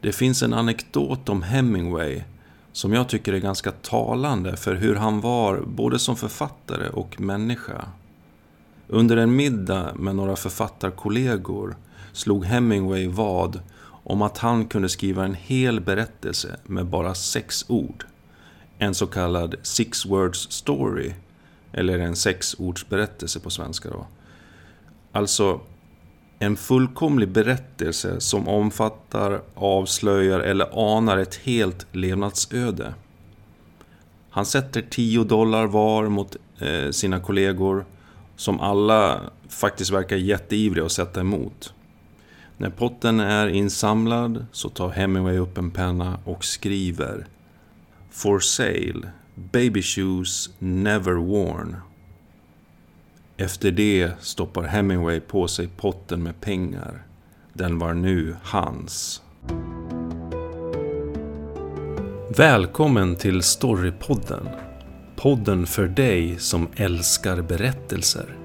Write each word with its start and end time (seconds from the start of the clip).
Det 0.00 0.12
finns 0.12 0.42
en 0.42 0.54
anekdot 0.54 1.28
om 1.28 1.42
Hemingway 1.42 2.22
som 2.72 2.92
jag 2.92 3.08
tycker 3.08 3.32
är 3.32 3.38
ganska 3.38 3.70
talande 3.70 4.56
för 4.56 4.74
hur 4.74 4.94
han 4.94 5.20
var 5.20 5.60
både 5.66 5.98
som 5.98 6.16
författare 6.16 6.88
och 6.88 7.20
människa. 7.20 7.84
Under 8.88 9.16
en 9.16 9.36
middag 9.36 9.94
med 9.94 10.16
några 10.16 10.36
författarkollegor 10.36 11.76
slog 12.12 12.44
Hemingway 12.44 13.08
vad 13.08 13.60
om 14.04 14.22
att 14.22 14.38
han 14.38 14.66
kunde 14.66 14.88
skriva 14.88 15.24
en 15.24 15.34
hel 15.34 15.80
berättelse 15.80 16.56
med 16.64 16.86
bara 16.86 17.14
sex 17.14 17.64
ord. 17.68 18.04
En 18.78 18.94
så 18.94 19.06
kallad 19.06 19.54
six 19.62 20.06
words 20.06 20.52
story, 20.52 21.12
eller 21.72 21.98
en 21.98 22.16
sexordsberättelse 22.16 23.40
på 23.40 23.50
svenska 23.50 23.90
då. 23.90 24.06
Alltså 25.12 25.60
en 26.42 26.56
fullkomlig 26.56 27.28
berättelse 27.28 28.20
som 28.20 28.48
omfattar, 28.48 29.40
avslöjar 29.54 30.40
eller 30.40 30.96
anar 30.98 31.16
ett 31.16 31.34
helt 31.34 31.86
levnadsöde. 31.92 32.94
Han 34.30 34.46
sätter 34.46 34.82
10 34.90 35.24
dollar 35.24 35.66
var 35.66 36.08
mot 36.08 36.36
eh, 36.58 36.90
sina 36.90 37.20
kollegor 37.20 37.84
som 38.36 38.60
alla 38.60 39.20
faktiskt 39.48 39.90
verkar 39.90 40.16
jätteivriga 40.16 40.84
att 40.86 40.92
sätta 40.92 41.20
emot. 41.20 41.74
När 42.56 42.70
potten 42.70 43.20
är 43.20 43.46
insamlad 43.46 44.46
så 44.52 44.68
tar 44.68 44.90
Hemingway 44.90 45.38
upp 45.38 45.58
en 45.58 45.70
penna 45.70 46.18
och 46.24 46.44
skriver 46.44 47.26
For 48.10 48.40
sale, 48.40 49.10
baby 49.34 49.82
shoes 49.82 50.50
never 50.58 51.12
worn. 51.12 51.76
Efter 53.40 53.70
det 53.70 54.10
stoppar 54.20 54.62
Hemingway 54.62 55.20
på 55.20 55.48
sig 55.48 55.68
potten 55.76 56.22
med 56.22 56.40
pengar. 56.40 57.02
Den 57.52 57.78
var 57.78 57.94
nu 57.94 58.36
hans. 58.42 59.22
Välkommen 62.36 63.16
till 63.16 63.42
Storypodden. 63.42 64.48
Podden 65.16 65.66
för 65.66 65.86
dig 65.86 66.38
som 66.38 66.68
älskar 66.76 67.42
berättelser. 67.42 68.39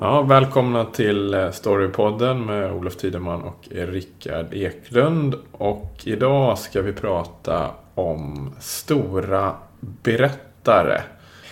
Ja, 0.00 0.22
välkomna 0.22 0.84
till 0.84 1.34
eh, 1.34 1.50
Storypodden 1.50 2.46
med 2.46 2.72
Olof 2.72 2.96
Tideman 2.96 3.42
och 3.42 3.68
Rickard 3.70 4.54
Eklund. 4.54 5.34
Och 5.52 5.92
idag 6.04 6.58
ska 6.58 6.82
vi 6.82 6.92
prata 6.92 7.70
om 7.94 8.54
stora 8.60 9.54
berättare. 9.80 11.00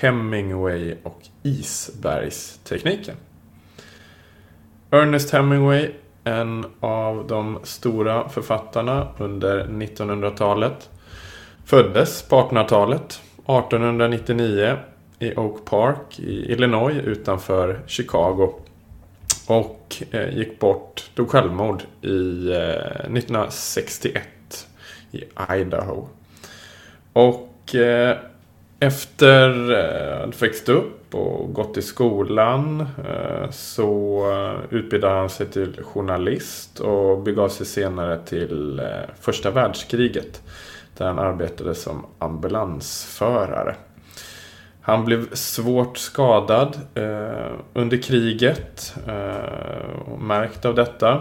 Hemingway 0.00 0.94
och 1.02 1.20
isbergstekniken. 1.42 3.16
Ernest 4.90 5.30
Hemingway, 5.30 5.90
en 6.24 6.66
av 6.80 7.26
de 7.26 7.58
stora 7.62 8.28
författarna 8.28 9.08
under 9.18 9.64
1900-talet. 9.66 10.90
Föddes 11.64 12.22
på 12.22 12.36
1800-talet, 12.36 13.20
1899 13.36 14.76
i 15.24 15.34
Oak 15.36 15.64
Park 15.64 16.18
i 16.18 16.52
Illinois 16.52 17.02
utanför 17.04 17.80
Chicago. 17.86 18.54
Och 19.46 20.02
eh, 20.10 20.36
gick 20.38 20.60
bort, 20.60 21.10
tog 21.14 21.30
självmord 21.30 21.82
i 22.02 22.50
eh, 22.52 23.00
1961 23.00 24.22
i 25.12 25.24
Idaho. 25.50 26.06
Och 27.12 27.74
eh, 27.74 28.16
efter 28.80 29.70
eh, 29.72 30.16
att 30.16 30.34
ha 30.34 30.46
växt 30.46 30.68
upp 30.68 31.14
och 31.14 31.54
gått 31.54 31.76
i 31.76 31.82
skolan 31.82 32.80
eh, 32.80 33.50
så 33.50 34.20
eh, 34.32 34.76
utbildade 34.76 35.14
han 35.14 35.30
sig 35.30 35.46
till 35.46 35.82
journalist 35.82 36.80
och 36.80 37.22
begav 37.22 37.48
sig 37.48 37.66
senare 37.66 38.18
till 38.18 38.78
eh, 38.78 38.86
första 39.20 39.50
världskriget. 39.50 40.42
Där 40.96 41.06
han 41.06 41.18
arbetade 41.18 41.74
som 41.74 42.06
ambulansförare. 42.18 43.74
Han 44.86 45.04
blev 45.04 45.34
svårt 45.34 45.98
skadad 45.98 46.78
eh, 46.94 47.52
under 47.72 48.02
kriget 48.02 48.94
eh, 49.06 50.12
och 50.12 50.20
märkt 50.20 50.64
av 50.64 50.74
detta. 50.74 51.12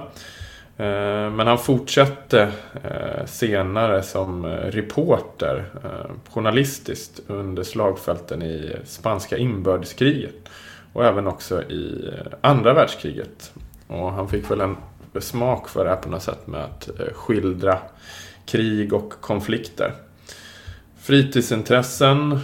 Eh, 0.77 1.29
men 1.31 1.47
han 1.47 1.57
fortsatte 1.57 2.51
eh, 2.83 3.25
senare 3.25 4.03
som 4.03 4.45
eh, 4.45 4.49
reporter 4.49 5.65
eh, 5.83 6.11
journalistiskt 6.29 7.21
under 7.27 7.63
slagfälten 7.63 8.41
i 8.41 8.75
spanska 8.85 9.37
inbördeskriget. 9.37 10.49
Och 10.93 11.05
även 11.05 11.27
också 11.27 11.63
i 11.63 12.09
eh, 12.13 12.33
andra 12.41 12.73
världskriget. 12.73 13.53
Och 13.87 14.11
han 14.11 14.27
fick 14.27 14.51
väl 14.51 14.61
en 14.61 14.77
smak 15.19 15.69
för 15.69 15.83
det 15.83 15.89
här 15.89 15.97
på 15.97 16.09
något 16.09 16.23
sätt 16.23 16.47
med 16.47 16.63
att 16.63 16.99
eh, 16.99 17.13
skildra 17.13 17.77
krig 18.45 18.93
och 18.93 19.13
konflikter. 19.21 19.93
Fritidsintressen 20.99 22.39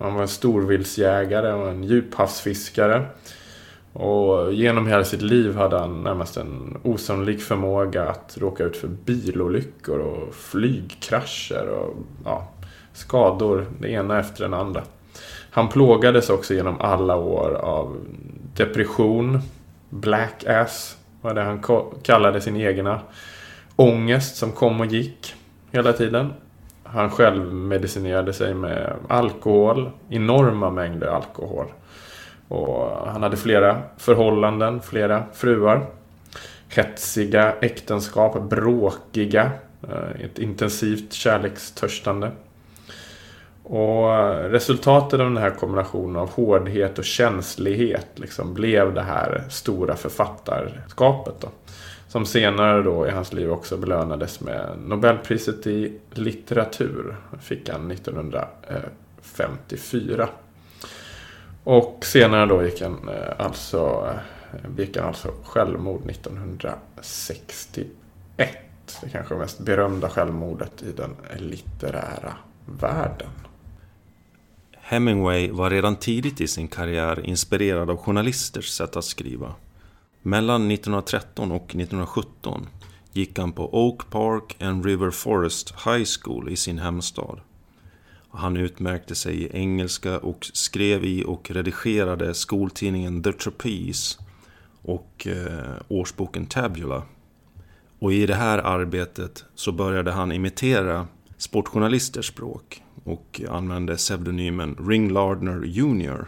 han 0.00 0.14
var 0.14 0.22
en 0.22 0.28
storviltsjägare 0.28 1.52
och 1.52 1.68
en 1.70 1.84
djuphavsfiskare. 1.84 3.06
Och 3.92 4.52
genom 4.52 4.86
hela 4.86 5.04
sitt 5.04 5.22
liv 5.22 5.56
hade 5.56 5.78
han 5.78 6.02
närmast 6.02 6.36
en 6.36 6.80
osannolik 6.82 7.40
förmåga 7.40 8.08
att 8.08 8.36
råka 8.40 8.64
ut 8.64 8.76
för 8.76 8.88
bilolyckor 8.88 9.98
och 9.98 10.34
flygkrascher 10.34 11.68
och 11.68 11.96
ja, 12.24 12.48
skador, 12.92 13.66
det 13.80 13.88
ena 13.88 14.20
efter 14.20 14.44
den 14.44 14.54
andra. 14.54 14.82
Han 15.50 15.68
plågades 15.68 16.30
också 16.30 16.54
genom 16.54 16.80
alla 16.80 17.16
år 17.16 17.54
av 17.54 17.96
depression, 18.56 19.40
black 19.90 20.44
ass, 20.44 20.96
var 21.20 21.34
det 21.34 21.42
han 21.42 21.62
kallade 22.02 22.40
sin 22.40 22.56
egna 22.56 23.00
ångest 23.76 24.36
som 24.36 24.52
kom 24.52 24.80
och 24.80 24.86
gick 24.86 25.34
hela 25.70 25.92
tiden. 25.92 26.32
Han 26.92 27.10
själv 27.10 27.54
medicinerade 27.54 28.32
sig 28.32 28.54
med 28.54 28.92
alkohol, 29.08 29.90
enorma 30.08 30.70
mängder 30.70 31.06
alkohol. 31.06 31.66
Och 32.48 33.08
han 33.08 33.22
hade 33.22 33.36
flera 33.36 33.82
förhållanden, 33.98 34.80
flera 34.80 35.24
fruar. 35.32 35.86
Hetsiga 36.68 37.52
äktenskap, 37.60 38.42
bråkiga, 38.42 39.50
eh, 39.82 40.24
ett 40.24 40.38
intensivt 40.38 41.12
kärlekstörstande. 41.12 42.30
Och 43.62 44.08
resultatet 44.50 45.20
av 45.20 45.26
den 45.26 45.36
här 45.36 45.50
kombinationen 45.50 46.16
av 46.16 46.30
hårdhet 46.30 46.98
och 46.98 47.04
känslighet 47.04 48.06
liksom 48.14 48.54
blev 48.54 48.94
det 48.94 49.02
här 49.02 49.44
stora 49.50 49.96
författarskapet. 49.96 51.34
Då. 51.40 51.48
Som 52.10 52.26
senare 52.26 52.82
då 52.82 53.06
i 53.06 53.10
hans 53.10 53.32
liv 53.32 53.52
också 53.52 53.76
belönades 53.76 54.40
med 54.40 54.78
Nobelpriset 54.86 55.66
i 55.66 55.98
litteratur. 56.10 57.16
Fick 57.40 57.68
han 57.68 57.90
1954. 57.90 60.28
Och 61.64 61.98
senare 62.02 62.46
då 62.46 62.64
gick 62.64 62.82
han 62.82 63.08
eh, 63.08 63.32
alltså, 63.38 64.08
eh, 64.52 64.58
gick 64.78 64.96
han 64.96 65.06
alltså 65.06 65.32
självmord 65.44 66.10
1961. 66.10 67.88
Det 69.02 69.08
kanske 69.12 69.34
mest 69.34 69.58
berömda 69.58 70.08
självmordet 70.08 70.82
i 70.82 70.92
den 70.92 71.16
litterära 71.38 72.36
världen. 72.80 73.30
Hemingway 74.72 75.50
var 75.50 75.70
redan 75.70 75.96
tidigt 75.96 76.40
i 76.40 76.48
sin 76.48 76.68
karriär 76.68 77.26
inspirerad 77.26 77.90
av 77.90 77.96
journalisters 77.96 78.68
sätt 78.68 78.96
att 78.96 79.04
skriva. 79.04 79.54
Mellan 80.22 80.70
1913 80.70 81.52
och 81.52 81.64
1917 81.64 82.66
gick 83.12 83.38
han 83.38 83.52
på 83.52 83.86
Oak 83.86 84.10
Park 84.10 84.62
and 84.62 84.84
River 84.84 85.10
Forest 85.10 85.74
High 85.84 86.04
School 86.20 86.48
i 86.48 86.56
sin 86.56 86.78
hemstad. 86.78 87.40
Han 88.30 88.56
utmärkte 88.56 89.14
sig 89.14 89.42
i 89.42 89.56
engelska 89.56 90.18
och 90.18 90.50
skrev 90.52 91.04
i 91.04 91.24
och 91.26 91.50
redigerade 91.50 92.34
skoltidningen 92.34 93.22
The 93.22 93.32
Trapeze 93.32 94.18
och 94.82 95.26
eh, 95.26 95.74
årsboken 95.88 96.46
Tabula. 96.46 97.02
Och 97.98 98.12
i 98.12 98.26
det 98.26 98.34
här 98.34 98.58
arbetet 98.58 99.44
så 99.54 99.72
började 99.72 100.12
han 100.12 100.32
imitera 100.32 101.06
sportjournalisters 101.36 102.28
språk 102.28 102.82
och 103.04 103.40
använde 103.48 103.96
pseudonymen 103.96 104.76
Ring 104.88 105.10
Lardner 105.10 105.62
Jr. 105.64 106.26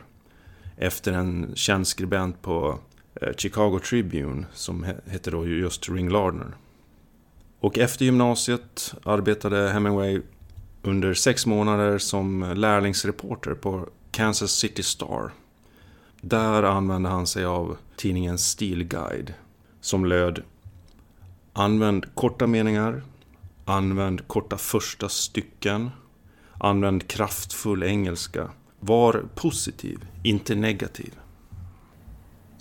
Efter 0.77 1.13
en 1.13 1.53
känd 1.55 1.87
skribent 1.87 2.43
på 2.43 2.79
Eh, 3.23 3.33
Chicago 3.37 3.79
Tribune 3.79 4.47
som 4.53 4.87
hette 5.07 5.31
då 5.31 5.47
just 5.47 5.89
Ring 5.89 6.09
Lardner. 6.09 6.57
Och 7.61 7.79
efter 7.79 8.05
gymnasiet 8.05 8.95
arbetade 9.05 9.71
Hemingway 9.71 10.21
under 10.83 11.15
sex 11.15 11.47
månader 11.47 11.99
som 11.99 12.53
lärlingsreporter 12.57 13.55
på 13.55 13.89
Kansas 14.11 14.53
City 14.53 14.83
Star. 14.83 15.31
Där 16.21 16.63
använde 16.63 17.09
han 17.09 17.27
sig 17.27 17.45
av 17.45 17.77
tidningens 17.97 18.47
stilguide 18.47 19.35
som 19.81 20.05
löd 20.07 20.43
Använd 21.53 22.15
korta 22.15 22.47
meningar, 22.47 23.03
Använd 23.65 24.29
korta 24.29 24.59
första 24.59 25.09
stycken. 25.09 25.91
Använd 26.59 27.09
kraftfull 27.09 27.83
engelska. 27.83 28.51
Var 28.81 29.25
positiv, 29.35 30.07
inte 30.23 30.55
negativ. 30.55 31.15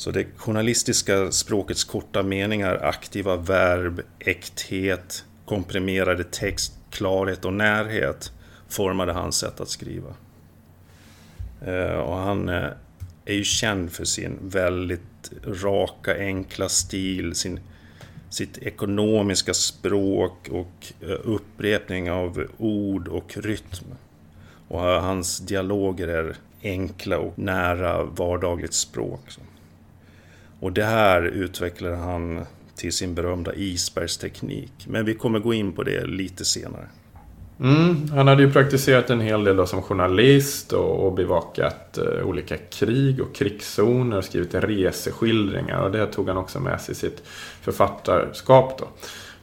Så 0.01 0.12
det 0.12 0.25
journalistiska 0.36 1.31
språkets 1.31 1.83
korta 1.83 2.24
meningar, 2.24 2.75
aktiva 2.83 3.36
verb, 3.36 4.01
äkthet, 4.19 5.25
komprimerade 5.45 6.24
text, 6.24 6.74
klarhet 6.89 7.45
och 7.45 7.53
närhet 7.53 8.31
formade 8.69 9.13
hans 9.13 9.38
sätt 9.38 9.62
att 9.62 9.69
skriva. 9.69 10.13
Eh, 11.65 12.00
och 12.00 12.15
han 12.15 12.50
eh, 12.50 12.69
är 13.25 13.33
ju 13.33 13.44
känd 13.44 13.92
för 13.92 14.06
sin 14.06 14.38
väldigt 14.42 15.31
raka, 15.45 16.18
enkla 16.18 16.69
stil, 16.69 17.36
sin, 17.36 17.59
sitt 18.30 18.57
ekonomiska 18.57 19.54
språk 19.54 20.50
och 20.51 20.94
eh, 21.01 21.19
upprepning 21.24 22.12
av 22.12 22.47
ord 22.57 23.07
och 23.07 23.38
rytm. 23.38 23.86
Och 24.68 24.80
hans 24.80 25.39
dialoger 25.39 26.07
är 26.07 26.36
enkla 26.63 27.18
och 27.18 27.39
nära 27.39 28.04
vardagligt 28.04 28.74
språk. 28.74 29.19
Och 30.62 30.72
det 30.72 30.84
här 30.84 31.22
utvecklar 31.22 31.96
han 31.96 32.46
till 32.75 32.94
sin 32.94 33.16
berömda 33.16 33.54
isbergsteknik. 33.54 34.74
Men 34.88 35.06
vi 35.06 35.13
kommer 35.13 35.40
gå 35.40 35.54
in 35.54 35.72
på 35.72 35.84
det 35.84 36.06
lite 36.06 36.46
senare. 36.46 36.88
Mm, 37.60 38.10
han 38.12 38.28
hade 38.28 38.44
ju 38.44 38.52
praktiserat 38.52 39.10
en 39.10 39.19
hel 39.19 39.44
del 39.44 39.68
som 39.68 39.81
journalist 39.81 40.74
och, 40.74 41.06
och 41.06 41.13
bevakat 41.13 41.98
eh, 41.98 42.28
olika 42.28 42.58
krig 42.58 43.22
och 43.22 43.36
krigszoner 43.36 44.18
och 44.18 44.24
skrivit 44.24 44.56
reseskildringar 44.56 45.81
och 45.81 45.92
det 45.92 46.06
tog 46.06 46.28
han 46.28 46.38
också 46.38 46.60
med 46.60 46.81
sig 46.81 46.92
i 46.92 46.96
sitt 46.96 47.24
författarskap. 47.62 48.78
Då. 48.80 48.88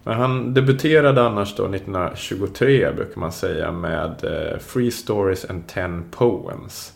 Men 0.05 0.15
han 0.15 0.55
debuterade 0.55 1.23
annars 1.23 1.57
då 1.57 1.65
1923 1.65 2.93
brukar 2.97 3.21
man 3.21 3.33
säga 3.33 3.73
med 3.73 4.25
eh, 4.25 4.59
Free 4.59 4.91
Stories 4.91 5.45
and 5.45 5.67
Ten 5.67 6.05
Poems. 6.11 6.93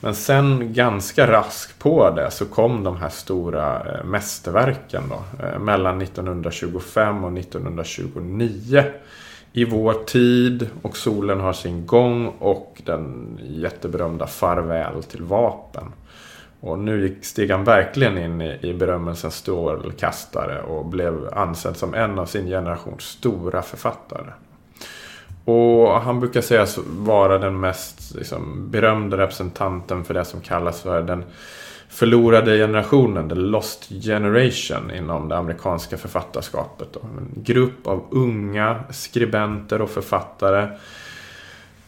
Men 0.00 0.14
sen 0.14 0.72
ganska 0.72 1.32
raskt 1.32 1.78
på 1.78 2.10
det 2.10 2.30
så 2.30 2.46
kom 2.46 2.84
de 2.84 2.96
här 2.96 3.08
stora 3.08 3.76
eh, 3.76 4.04
mästerverken 4.04 5.02
då. 5.08 5.44
Eh, 5.46 5.58
mellan 5.58 6.02
1925 6.02 7.24
och 7.24 7.38
1929. 7.38 8.84
I 9.52 9.64
vår 9.64 9.92
tid 9.92 10.68
och 10.82 10.96
solen 10.96 11.40
har 11.40 11.52
sin 11.52 11.86
gång 11.86 12.28
och 12.38 12.82
den 12.84 13.38
jätteberömda 13.42 14.26
Farväl 14.26 15.02
till 15.02 15.22
vapen. 15.22 15.92
Och 16.60 16.78
nu 16.78 17.18
steg 17.22 17.50
han 17.50 17.64
verkligen 17.64 18.18
in 18.18 18.40
i, 18.40 18.58
i 18.60 18.74
berömmelsens 18.74 19.34
stålkastare 19.34 20.62
och 20.62 20.86
blev 20.86 21.28
ansedd 21.32 21.76
som 21.76 21.94
en 21.94 22.18
av 22.18 22.26
sin 22.26 22.46
generations 22.46 23.02
stora 23.02 23.62
författare. 23.62 24.30
Och 25.44 26.00
han 26.00 26.20
brukar 26.20 26.40
sägas 26.40 26.78
vara 26.86 27.38
den 27.38 27.60
mest 27.60 28.14
liksom, 28.14 28.70
berömda 28.70 29.16
representanten 29.16 30.04
för 30.04 30.14
det 30.14 30.24
som 30.24 30.40
kallas 30.40 30.82
för 30.82 31.02
den 31.02 31.24
förlorade 31.88 32.58
generationen, 32.58 33.28
the 33.28 33.34
lost 33.34 33.88
generation 33.88 34.90
inom 34.90 35.28
det 35.28 35.36
amerikanska 35.36 35.96
författarskapet. 35.96 36.96
En 36.96 37.42
grupp 37.42 37.86
av 37.86 38.04
unga 38.10 38.84
skribenter 38.90 39.82
och 39.82 39.90
författare 39.90 40.68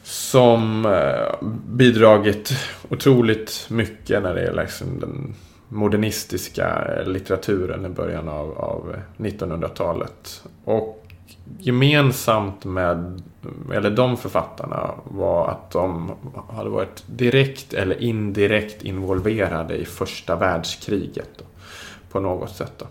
som 0.02 0.86
eh, 0.86 1.48
bidragit 1.66 2.52
otroligt 2.88 3.66
mycket 3.70 4.22
när 4.22 4.34
det 4.34 4.42
gäller 4.42 4.62
liksom 4.62 5.00
den 5.00 5.34
modernistiska 5.68 6.84
litteraturen 7.06 7.86
i 7.86 7.88
början 7.88 8.28
av, 8.28 8.58
av 8.58 8.96
1900-talet. 9.16 10.44
Och 10.64 11.01
gemensamt 11.58 12.64
med 12.64 13.22
eller 13.74 13.90
de 13.90 14.16
författarna 14.16 14.90
var 15.04 15.48
att 15.48 15.70
de 15.70 16.12
hade 16.50 16.70
varit 16.70 17.04
direkt 17.06 17.74
eller 17.74 18.02
indirekt 18.02 18.82
involverade 18.82 19.74
i 19.74 19.84
första 19.84 20.36
världskriget. 20.36 21.28
Då, 21.38 21.44
på 22.10 22.20
något 22.20 22.50
sätt. 22.50 22.72
Då. 22.78 22.86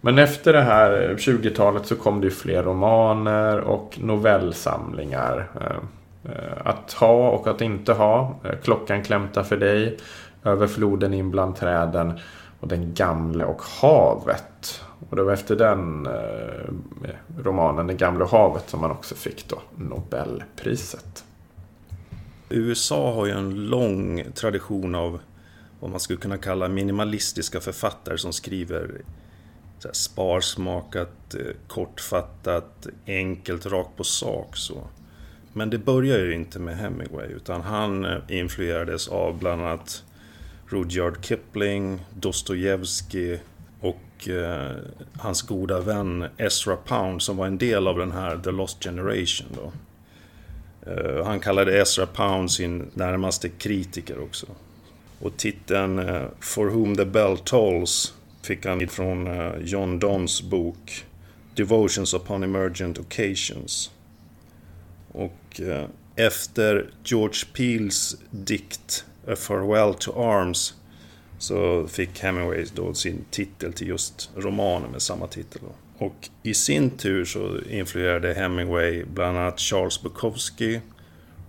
Men 0.00 0.18
efter 0.18 0.52
det 0.52 0.62
här 0.62 1.14
20-talet 1.18 1.86
så 1.86 1.96
kom 1.96 2.20
det 2.20 2.24
ju 2.24 2.30
fler 2.30 2.62
romaner 2.62 3.58
och 3.58 3.98
novellsamlingar. 4.00 5.48
Eh, 5.60 6.32
eh 6.32 6.52
att 6.64 6.92
ha 6.92 7.30
och 7.30 7.46
att 7.46 7.60
inte 7.60 7.92
ha. 7.92 8.34
Eh, 8.44 8.58
Klockan 8.62 9.02
klämtar 9.02 9.42
för 9.42 9.56
dig. 9.56 9.98
Över 10.44 10.66
floden 10.66 11.14
in 11.14 11.30
bland 11.30 11.56
träden. 11.56 12.18
Och 12.60 12.68
Den 12.68 12.94
gamle 12.94 13.44
och 13.44 13.62
havet. 13.62 14.84
Och 15.10 15.16
det 15.16 15.22
var 15.22 15.32
efter 15.32 15.56
den 15.56 16.06
eh, 16.06 17.14
romanen 17.38 17.86
Det 17.86 17.94
gamla 17.94 18.26
havet 18.26 18.70
som 18.70 18.80
man 18.80 18.90
också 18.90 19.14
fick 19.14 19.48
då 19.48 19.62
Nobelpriset. 19.76 21.24
USA 22.48 23.12
har 23.14 23.26
ju 23.26 23.32
en 23.32 23.54
lång 23.54 24.24
tradition 24.34 24.94
av 24.94 25.20
vad 25.80 25.90
man 25.90 26.00
skulle 26.00 26.18
kunna 26.18 26.38
kalla 26.38 26.68
minimalistiska 26.68 27.60
författare 27.60 28.18
som 28.18 28.32
skriver 28.32 29.02
så 29.78 29.88
sparsmakat, 29.92 31.34
eh, 31.34 31.54
kortfattat, 31.66 32.86
enkelt, 33.06 33.66
rakt 33.66 33.96
på 33.96 34.04
sak. 34.04 34.56
Så. 34.56 34.88
Men 35.52 35.70
det 35.70 35.78
börjar 35.78 36.18
ju 36.18 36.34
inte 36.34 36.58
med 36.58 36.76
Hemingway 36.76 37.26
utan 37.26 37.60
han 37.60 38.04
eh, 38.04 38.18
influerades 38.28 39.08
av 39.08 39.38
bland 39.38 39.62
annat 39.62 40.04
Rudyard 40.66 41.24
Kipling, 41.24 42.04
Dostojevskij 42.14 43.40
och 44.18 44.28
eh, 44.28 44.76
hans 45.18 45.42
goda 45.42 45.80
vän 45.80 46.26
Ezra 46.36 46.76
Pound 46.76 47.22
som 47.22 47.36
var 47.36 47.46
en 47.46 47.58
del 47.58 47.86
av 47.86 47.98
den 47.98 48.12
här 48.12 48.38
The 48.38 48.50
Lost 48.50 48.84
Generation. 48.84 49.46
Då. 49.54 49.72
Eh, 50.90 51.24
han 51.24 51.40
kallade 51.40 51.80
Ezra 51.80 52.06
Pound 52.06 52.50
sin 52.50 52.90
närmaste 52.94 53.48
kritiker 53.48 54.22
också. 54.22 54.46
Och 55.20 55.36
titeln 55.36 55.98
eh, 55.98 56.24
For 56.40 56.66
Whom 56.66 56.96
the 56.96 57.04
Bell 57.04 57.38
Tolls 57.38 58.14
fick 58.42 58.66
han 58.66 58.88
från 58.88 59.26
eh, 59.26 59.52
John 59.60 59.98
Donnes 59.98 60.42
bok 60.42 61.04
Devotions 61.54 62.14
upon 62.14 62.42
Emergent 62.42 62.98
Occasions. 62.98 63.90
Och 65.12 65.60
eh, 65.60 65.86
efter 66.16 66.90
George 67.04 67.40
Peels 67.52 68.16
dikt 68.30 69.04
A 69.28 69.36
Farewell 69.36 69.94
to 69.94 70.12
Arms 70.12 70.74
så 71.38 71.86
fick 71.86 72.20
Hemingway 72.22 72.66
då 72.74 72.94
sin 72.94 73.24
titel 73.30 73.72
till 73.72 73.88
just 73.88 74.30
romanen 74.36 74.90
med 74.90 75.02
samma 75.02 75.26
titel. 75.26 75.60
Och 75.98 76.28
i 76.42 76.54
sin 76.54 76.90
tur 76.90 77.24
så 77.24 77.58
influerade 77.70 78.34
Hemingway 78.34 79.04
bland 79.04 79.38
annat 79.38 79.60
Charles 79.60 80.02
Bukowski, 80.02 80.80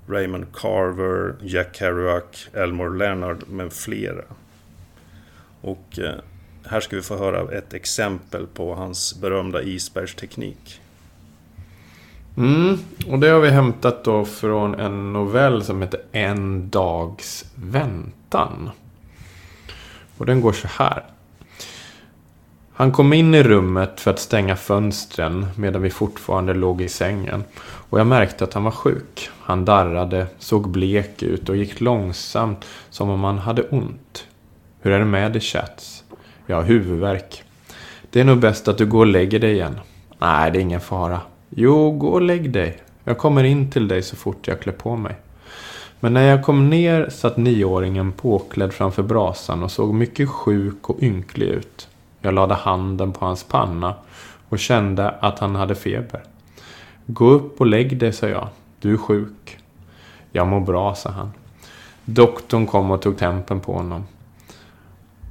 Raymond 0.07 0.45
Carver, 0.53 1.35
Jack 1.41 1.75
Kerouac, 1.75 2.47
Elmore 2.53 2.97
Leonard 2.97 3.49
med 3.49 3.73
flera. 3.73 4.23
Och 5.61 5.99
eh, 5.99 6.15
här 6.65 6.79
ska 6.79 6.95
vi 6.95 7.01
få 7.01 7.17
höra 7.17 7.57
ett 7.57 7.73
exempel 7.73 8.47
på 8.47 8.75
hans 8.75 9.21
berömda 9.21 9.61
isbergsteknik. 9.61 10.81
Mm, 12.37 12.77
och 13.07 13.19
det 13.19 13.27
har 13.27 13.39
vi 13.39 13.49
hämtat 13.49 14.03
då 14.03 14.25
från 14.25 14.75
en 14.75 15.13
novell 15.13 15.63
som 15.63 15.81
heter 15.81 16.01
En 16.11 16.69
dags 16.69 17.45
väntan. 17.55 18.69
Och 20.19 20.25
den 20.25 20.41
går 20.41 20.53
så 20.53 20.67
här. 20.67 21.03
Han 22.73 22.91
kom 22.91 23.13
in 23.13 23.35
i 23.35 23.43
rummet 23.43 23.99
för 23.99 24.11
att 24.11 24.19
stänga 24.19 24.55
fönstren 24.55 25.47
medan 25.55 25.81
vi 25.81 25.89
fortfarande 25.89 26.53
låg 26.53 26.81
i 26.81 26.89
sängen. 26.89 27.43
Och 27.61 27.99
jag 27.99 28.07
märkte 28.07 28.43
att 28.43 28.53
han 28.53 28.63
var 28.63 28.71
sjuk. 28.71 29.29
Han 29.41 29.65
darrade, 29.65 30.27
såg 30.37 30.69
blek 30.69 31.23
ut 31.23 31.49
och 31.49 31.55
gick 31.55 31.81
långsamt 31.81 32.65
som 32.89 33.09
om 33.09 33.23
han 33.23 33.37
hade 33.37 33.63
ont. 33.63 34.27
Hur 34.81 34.91
är 34.91 34.99
det 34.99 35.05
med 35.05 35.31
dig, 35.31 35.41
Chats? 35.41 36.03
Jag 36.45 36.55
har 36.55 36.63
huvudvärk. 36.63 37.43
Det 38.09 38.19
är 38.19 38.23
nog 38.23 38.39
bäst 38.39 38.67
att 38.67 38.77
du 38.77 38.85
går 38.85 38.99
och 38.99 39.07
lägger 39.07 39.39
dig 39.39 39.51
igen. 39.51 39.79
Nej, 40.19 40.51
det 40.51 40.59
är 40.59 40.61
ingen 40.61 40.81
fara. 40.81 41.21
Jo, 41.49 41.91
gå 41.91 42.07
och 42.07 42.21
lägg 42.21 42.51
dig. 42.51 42.81
Jag 43.03 43.17
kommer 43.17 43.43
in 43.43 43.71
till 43.71 43.87
dig 43.87 44.01
så 44.01 44.15
fort 44.15 44.47
jag 44.47 44.59
klär 44.59 44.73
på 44.73 44.95
mig. 44.95 45.15
Men 45.99 46.13
när 46.13 46.21
jag 46.21 46.43
kom 46.43 46.69
ner 46.69 47.09
satt 47.09 47.37
nioåringen 47.37 48.11
påklädd 48.11 48.73
framför 48.73 49.03
brasan 49.03 49.63
och 49.63 49.71
såg 49.71 49.93
mycket 49.93 50.29
sjuk 50.29 50.89
och 50.89 51.03
ynklig 51.03 51.47
ut. 51.47 51.87
Jag 52.21 52.33
lade 52.33 52.53
handen 52.53 53.11
på 53.11 53.25
hans 53.25 53.43
panna 53.43 53.95
och 54.49 54.59
kände 54.59 55.09
att 55.09 55.39
han 55.39 55.55
hade 55.55 55.75
feber. 55.75 56.23
Gå 57.05 57.29
upp 57.29 57.61
och 57.61 57.67
lägg 57.67 57.97
dig, 57.97 58.13
sa 58.13 58.27
jag. 58.27 58.47
Du 58.79 58.93
är 58.93 58.97
sjuk. 58.97 59.57
Jag 60.31 60.47
mår 60.47 60.59
bra, 60.59 60.95
sa 60.95 61.09
han. 61.09 61.31
Doktorn 62.05 62.65
kom 62.65 62.91
och 62.91 63.01
tog 63.01 63.17
tempen 63.17 63.59
på 63.59 63.73
honom. 63.73 64.03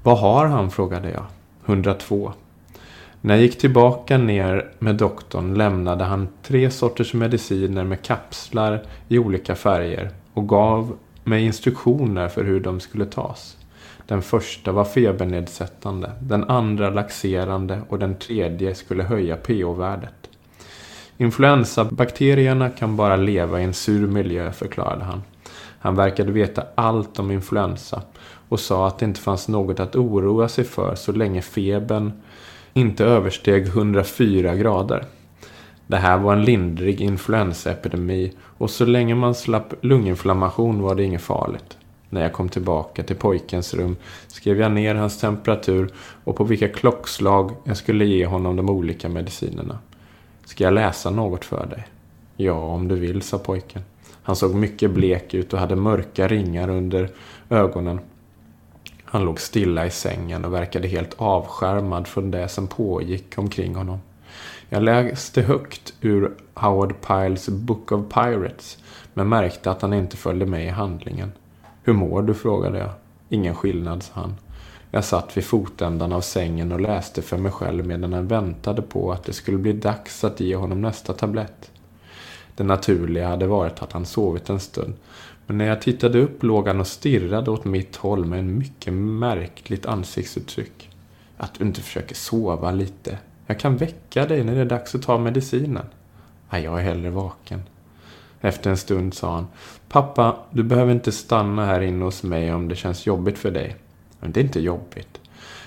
Vad 0.02 0.18
har 0.18 0.46
han? 0.46 0.70
frågade 0.70 1.10
jag. 1.10 1.24
102. 1.66 2.32
När 3.20 3.34
jag 3.34 3.42
gick 3.42 3.58
tillbaka 3.58 4.18
ner 4.18 4.72
med 4.78 4.94
doktorn 4.94 5.54
lämnade 5.54 6.04
han 6.04 6.28
tre 6.42 6.70
sorters 6.70 7.14
mediciner 7.14 7.84
med 7.84 8.02
kapslar 8.02 8.82
i 9.08 9.18
olika 9.18 9.54
färger 9.54 10.10
och 10.38 10.48
gav 10.48 10.96
mig 11.24 11.44
instruktioner 11.44 12.28
för 12.28 12.44
hur 12.44 12.60
de 12.60 12.80
skulle 12.80 13.06
tas. 13.06 13.56
Den 14.06 14.22
första 14.22 14.72
var 14.72 14.84
febernedsättande, 14.84 16.12
den 16.20 16.44
andra 16.44 16.90
laxerande 16.90 17.80
och 17.88 17.98
den 17.98 18.18
tredje 18.18 18.74
skulle 18.74 19.02
höja 19.02 19.36
pH-värdet. 19.36 20.30
Influensabakterierna 21.16 22.70
kan 22.70 22.96
bara 22.96 23.16
leva 23.16 23.60
i 23.60 23.64
en 23.64 23.74
sur 23.74 24.06
miljö, 24.06 24.52
förklarade 24.52 25.04
han. 25.04 25.22
Han 25.78 25.96
verkade 25.96 26.32
veta 26.32 26.62
allt 26.74 27.18
om 27.18 27.30
influensa 27.30 28.02
och 28.48 28.60
sa 28.60 28.86
att 28.86 28.98
det 28.98 29.04
inte 29.04 29.20
fanns 29.20 29.48
något 29.48 29.80
att 29.80 29.96
oroa 29.96 30.48
sig 30.48 30.64
för 30.64 30.94
så 30.94 31.12
länge 31.12 31.42
febern 31.42 32.12
inte 32.72 33.04
översteg 33.04 33.66
104 33.66 34.54
grader. 34.54 35.04
Det 35.88 35.96
här 35.96 36.18
var 36.18 36.32
en 36.32 36.44
lindrig 36.44 37.00
influensaepidemi 37.00 38.32
och 38.42 38.70
så 38.70 38.84
länge 38.84 39.14
man 39.14 39.34
slapp 39.34 39.74
lunginflammation 39.80 40.82
var 40.82 40.94
det 40.94 41.04
inget 41.04 41.22
farligt. 41.22 41.78
När 42.10 42.22
jag 42.22 42.32
kom 42.32 42.48
tillbaka 42.48 43.02
till 43.02 43.16
pojkens 43.16 43.74
rum 43.74 43.96
skrev 44.26 44.60
jag 44.60 44.72
ner 44.72 44.94
hans 44.94 45.20
temperatur 45.20 45.92
och 46.24 46.36
på 46.36 46.44
vilka 46.44 46.68
klockslag 46.68 47.54
jag 47.64 47.76
skulle 47.76 48.04
ge 48.04 48.26
honom 48.26 48.56
de 48.56 48.70
olika 48.70 49.08
medicinerna. 49.08 49.78
Ska 50.44 50.64
jag 50.64 50.74
läsa 50.74 51.10
något 51.10 51.44
för 51.44 51.66
dig? 51.66 51.86
Ja, 52.36 52.52
om 52.52 52.88
du 52.88 52.94
vill, 52.94 53.22
sa 53.22 53.38
pojken. 53.38 53.82
Han 54.22 54.36
såg 54.36 54.54
mycket 54.54 54.90
blek 54.90 55.34
ut 55.34 55.52
och 55.52 55.58
hade 55.58 55.76
mörka 55.76 56.28
ringar 56.28 56.68
under 56.68 57.10
ögonen. 57.50 58.00
Han 59.04 59.24
låg 59.24 59.40
stilla 59.40 59.86
i 59.86 59.90
sängen 59.90 60.44
och 60.44 60.54
verkade 60.54 60.88
helt 60.88 61.14
avskärmad 61.16 62.08
från 62.08 62.30
det 62.30 62.48
som 62.48 62.66
pågick 62.66 63.38
omkring 63.38 63.74
honom. 63.74 63.98
Jag 64.70 64.82
läste 64.82 65.42
högt 65.42 65.94
ur 66.00 66.34
Howard 66.54 66.94
Piles 67.06 67.48
Book 67.48 67.92
of 67.92 68.14
Pirates 68.14 68.78
men 69.14 69.28
märkte 69.28 69.70
att 69.70 69.82
han 69.82 69.92
inte 69.92 70.16
följde 70.16 70.46
med 70.46 70.64
i 70.66 70.68
handlingen. 70.68 71.32
Hur 71.82 71.92
mår 71.92 72.22
du? 72.22 72.34
frågade 72.34 72.78
jag. 72.78 72.90
Ingen 73.28 73.54
skillnad, 73.54 74.02
sa 74.02 74.12
han. 74.14 74.34
Jag 74.90 75.04
satt 75.04 75.36
vid 75.36 75.44
fotändan 75.44 76.12
av 76.12 76.20
sängen 76.20 76.72
och 76.72 76.80
läste 76.80 77.22
för 77.22 77.36
mig 77.36 77.52
själv 77.52 77.86
medan 77.86 78.12
jag 78.12 78.22
väntade 78.22 78.82
på 78.82 79.12
att 79.12 79.24
det 79.24 79.32
skulle 79.32 79.58
bli 79.58 79.72
dags 79.72 80.24
att 80.24 80.40
ge 80.40 80.56
honom 80.56 80.80
nästa 80.80 81.12
tablett. 81.12 81.70
Det 82.56 82.64
naturliga 82.64 83.28
hade 83.28 83.46
varit 83.46 83.82
att 83.82 83.92
han 83.92 84.06
sovit 84.06 84.48
en 84.48 84.60
stund. 84.60 84.94
Men 85.46 85.58
när 85.58 85.66
jag 85.66 85.82
tittade 85.82 86.20
upp 86.20 86.42
låg 86.42 86.66
han 86.66 86.80
och 86.80 86.86
stirrade 86.86 87.50
åt 87.50 87.64
mitt 87.64 87.96
håll 87.96 88.24
med 88.24 88.38
en 88.38 88.58
mycket 88.58 88.92
märkligt 88.92 89.86
ansiktsuttryck. 89.86 90.90
Att 91.36 91.54
du 91.54 91.64
inte 91.64 91.80
försöker 91.80 92.14
sova 92.14 92.70
lite. 92.70 93.18
Jag 93.50 93.58
kan 93.58 93.76
väcka 93.76 94.26
dig 94.26 94.44
när 94.44 94.54
det 94.54 94.60
är 94.60 94.64
dags 94.64 94.94
att 94.94 95.02
ta 95.02 95.18
medicinen. 95.18 95.86
Nej, 96.50 96.64
jag 96.64 96.78
är 96.78 96.84
hellre 96.84 97.10
vaken. 97.10 97.62
Efter 98.40 98.70
en 98.70 98.76
stund 98.76 99.14
sa 99.14 99.34
han. 99.34 99.46
Pappa, 99.88 100.36
du 100.50 100.62
behöver 100.62 100.92
inte 100.92 101.12
stanna 101.12 101.66
här 101.66 101.80
inne 101.80 102.04
hos 102.04 102.22
mig 102.22 102.54
om 102.54 102.68
det 102.68 102.76
känns 102.76 103.06
jobbigt 103.06 103.38
för 103.38 103.50
dig. 103.50 103.76
Men 104.20 104.32
det 104.32 104.40
är 104.40 104.44
inte 104.44 104.60
jobbigt. 104.60 105.20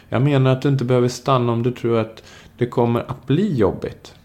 Jag 0.10 0.22
menar 0.22 0.52
att 0.52 0.62
du 0.62 0.70
inte 0.70 0.86
behöver 0.86 1.08
stanna 1.08 1.52
om 1.52 1.64
du 1.64 1.72
tror 1.72 2.00
att 2.00 2.24
det 2.58 2.68
kommer 2.68 3.00
att 3.00 3.28
bli 3.28 3.56
jobbigt. 3.56 4.16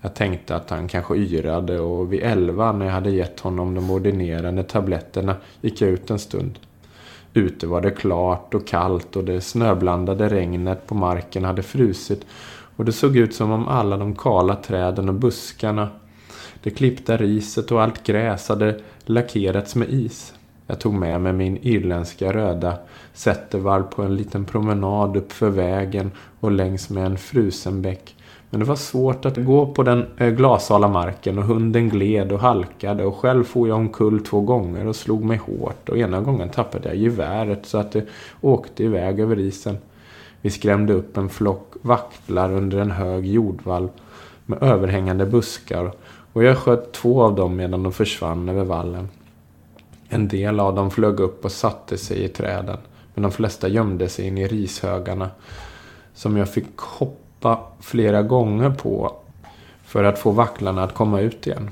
Jag 0.00 0.14
tänkte 0.14 0.56
att 0.56 0.70
han 0.70 0.88
kanske 0.88 1.16
yrade 1.16 1.80
och 1.80 2.12
vid 2.12 2.22
elva 2.22 2.72
när 2.72 2.86
jag 2.86 2.92
hade 2.92 3.10
gett 3.10 3.40
honom 3.40 3.74
de 3.74 3.90
ordinerande 3.90 4.62
tabletterna 4.62 5.36
gick 5.60 5.80
jag 5.80 5.90
ut 5.90 6.10
en 6.10 6.18
stund. 6.18 6.58
Ute 7.32 7.66
var 7.66 7.80
det 7.80 7.90
klart 7.90 8.54
och 8.54 8.66
kallt 8.66 9.16
och 9.16 9.24
det 9.24 9.40
snöblandade 9.40 10.28
regnet 10.28 10.86
på 10.86 10.94
marken 10.94 11.44
hade 11.44 11.62
frusit 11.62 12.26
och 12.76 12.84
det 12.84 12.92
såg 12.92 13.16
ut 13.16 13.34
som 13.34 13.50
om 13.50 13.68
alla 13.68 13.96
de 13.96 14.14
kala 14.14 14.56
träden 14.56 15.08
och 15.08 15.14
buskarna, 15.14 15.88
det 16.62 16.70
klippta 16.70 17.16
riset 17.16 17.72
och 17.72 17.82
allt 17.82 18.06
gräs 18.06 18.48
hade 18.48 18.80
lackerats 19.04 19.74
med 19.74 19.90
is. 19.90 20.34
Jag 20.66 20.80
tog 20.80 20.94
med 20.94 21.20
mig 21.20 21.32
min 21.32 21.58
irländska 21.62 22.32
röda 22.32 22.78
Zettervall 23.12 23.82
på 23.82 24.02
en 24.02 24.16
liten 24.16 24.44
promenad 24.44 25.16
uppför 25.16 25.50
vägen 25.50 26.10
och 26.40 26.52
längs 26.52 26.90
med 26.90 27.06
en 27.06 27.18
frusen 27.18 27.82
bäck. 27.82 28.16
Men 28.50 28.60
det 28.60 28.66
var 28.66 28.76
svårt 28.76 29.24
att 29.24 29.36
gå 29.36 29.66
på 29.66 29.82
den 29.82 30.06
eh, 30.18 30.28
glashala 30.30 30.88
marken 30.88 31.38
och 31.38 31.44
hunden 31.44 31.88
gled 31.88 32.32
och 32.32 32.40
halkade 32.40 33.04
och 33.04 33.16
själv 33.16 33.44
for 33.44 33.68
jag 33.68 33.76
omkull 33.76 34.24
två 34.24 34.40
gånger 34.40 34.86
och 34.86 34.96
slog 34.96 35.24
mig 35.24 35.36
hårt 35.36 35.88
och 35.88 35.98
ena 35.98 36.20
gången 36.20 36.48
tappade 36.48 36.88
jag 36.88 36.96
geväret 36.96 37.66
så 37.66 37.78
att 37.78 37.92
det 37.92 38.06
åkte 38.40 38.84
iväg 38.84 39.20
över 39.20 39.38
isen. 39.38 39.76
Vi 40.44 40.50
skrämde 40.50 40.92
upp 40.92 41.16
en 41.16 41.28
flock 41.28 41.72
vaktlar 41.82 42.52
under 42.52 42.78
en 42.78 42.90
hög 42.90 43.26
jordvall 43.26 43.88
med 44.46 44.62
överhängande 44.62 45.26
buskar 45.26 45.92
och 46.32 46.44
jag 46.44 46.58
sköt 46.58 46.92
två 46.92 47.22
av 47.22 47.34
dem 47.34 47.56
medan 47.56 47.82
de 47.82 47.92
försvann 47.92 48.48
över 48.48 48.64
vallen. 48.64 49.08
En 50.08 50.28
del 50.28 50.60
av 50.60 50.74
dem 50.74 50.90
flög 50.90 51.20
upp 51.20 51.44
och 51.44 51.52
satte 51.52 51.98
sig 51.98 52.24
i 52.24 52.28
träden 52.28 52.76
men 53.14 53.22
de 53.22 53.32
flesta 53.32 53.68
gömde 53.68 54.08
sig 54.08 54.26
in 54.26 54.38
i 54.38 54.46
rishögarna 54.46 55.30
som 56.14 56.36
jag 56.36 56.50
fick 56.52 56.78
hoppa 56.78 57.60
flera 57.80 58.22
gånger 58.22 58.70
på 58.70 59.16
för 59.84 60.04
att 60.04 60.18
få 60.18 60.30
vacklarna 60.30 60.84
att 60.84 60.94
komma 60.94 61.20
ut 61.20 61.46
igen. 61.46 61.70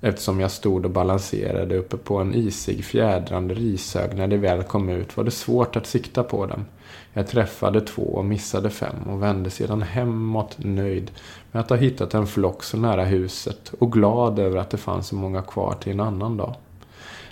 Eftersom 0.00 0.40
jag 0.40 0.50
stod 0.50 0.84
och 0.84 0.90
balanserade 0.90 1.76
uppe 1.76 1.96
på 1.96 2.16
en 2.16 2.34
isig 2.34 2.84
fjädrande 2.84 3.54
rishög 3.54 4.14
när 4.16 4.26
de 4.26 4.36
väl 4.36 4.62
kom 4.62 4.88
ut 4.88 5.16
var 5.16 5.24
det 5.24 5.30
svårt 5.30 5.76
att 5.76 5.86
sikta 5.86 6.22
på 6.22 6.46
dem. 6.46 6.64
Jag 7.12 7.26
träffade 7.26 7.80
två 7.80 8.02
och 8.02 8.24
missade 8.24 8.70
fem 8.70 8.96
och 9.06 9.22
vände 9.22 9.50
sedan 9.50 9.82
hemåt 9.82 10.56
nöjd 10.58 11.10
med 11.52 11.60
att 11.60 11.70
ha 11.70 11.76
hittat 11.76 12.14
en 12.14 12.26
flock 12.26 12.62
så 12.62 12.76
nära 12.76 13.04
huset 13.04 13.74
och 13.78 13.92
glad 13.92 14.38
över 14.38 14.56
att 14.56 14.70
det 14.70 14.76
fanns 14.76 15.06
så 15.06 15.14
många 15.14 15.42
kvar 15.42 15.74
till 15.80 15.92
en 15.92 16.00
annan 16.00 16.36
dag. 16.36 16.54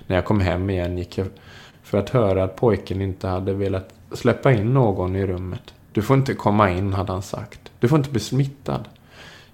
När 0.06 0.16
jag 0.16 0.24
kom 0.24 0.40
hem 0.40 0.70
igen 0.70 0.98
gick 0.98 1.18
jag 1.18 1.26
för 1.82 1.98
att 1.98 2.10
höra 2.10 2.44
att 2.44 2.56
pojken 2.56 3.00
inte 3.00 3.28
hade 3.28 3.52
velat 3.52 3.94
släppa 4.12 4.52
in 4.52 4.74
någon 4.74 5.16
i 5.16 5.26
rummet. 5.26 5.74
Du 5.92 6.02
får 6.02 6.16
inte 6.16 6.34
komma 6.34 6.70
in, 6.70 6.92
hade 6.92 7.12
han 7.12 7.22
sagt. 7.22 7.60
Du 7.78 7.88
får 7.88 7.98
inte 7.98 8.10
bli 8.10 8.20
smittad. 8.20 8.88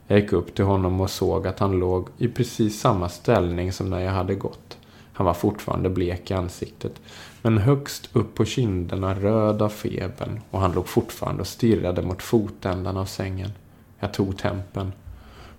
Jag 0.07 0.19
gick 0.19 0.33
upp 0.33 0.55
till 0.55 0.65
honom 0.65 1.01
och 1.01 1.11
såg 1.11 1.47
att 1.47 1.59
han 1.59 1.79
låg 1.79 2.09
i 2.19 2.29
precis 2.29 2.81
samma 2.81 3.09
ställning 3.09 3.73
som 3.73 3.91
när 3.91 4.01
jag 4.01 4.13
hade 4.13 4.35
gått. 4.35 4.79
Han 5.13 5.27
var 5.27 5.35
fortfarande 5.35 5.89
blek 5.91 6.31
i 6.31 6.35
ansiktet, 6.35 7.01
men 7.43 7.59
högst 7.59 8.09
upp 8.13 8.35
på 8.35 8.45
kinderna 8.45 9.15
röd 9.15 9.63
av 9.63 9.69
febern 9.69 10.41
och 10.51 10.61
han 10.61 10.73
låg 10.73 10.89
fortfarande 10.89 11.41
och 11.41 11.47
stirrade 11.47 12.03
mot 12.03 12.23
fotändan 12.23 12.97
av 12.97 13.05
sängen. 13.05 13.51
Jag 13.99 14.15
tog 14.15 14.39
tempen. 14.39 14.93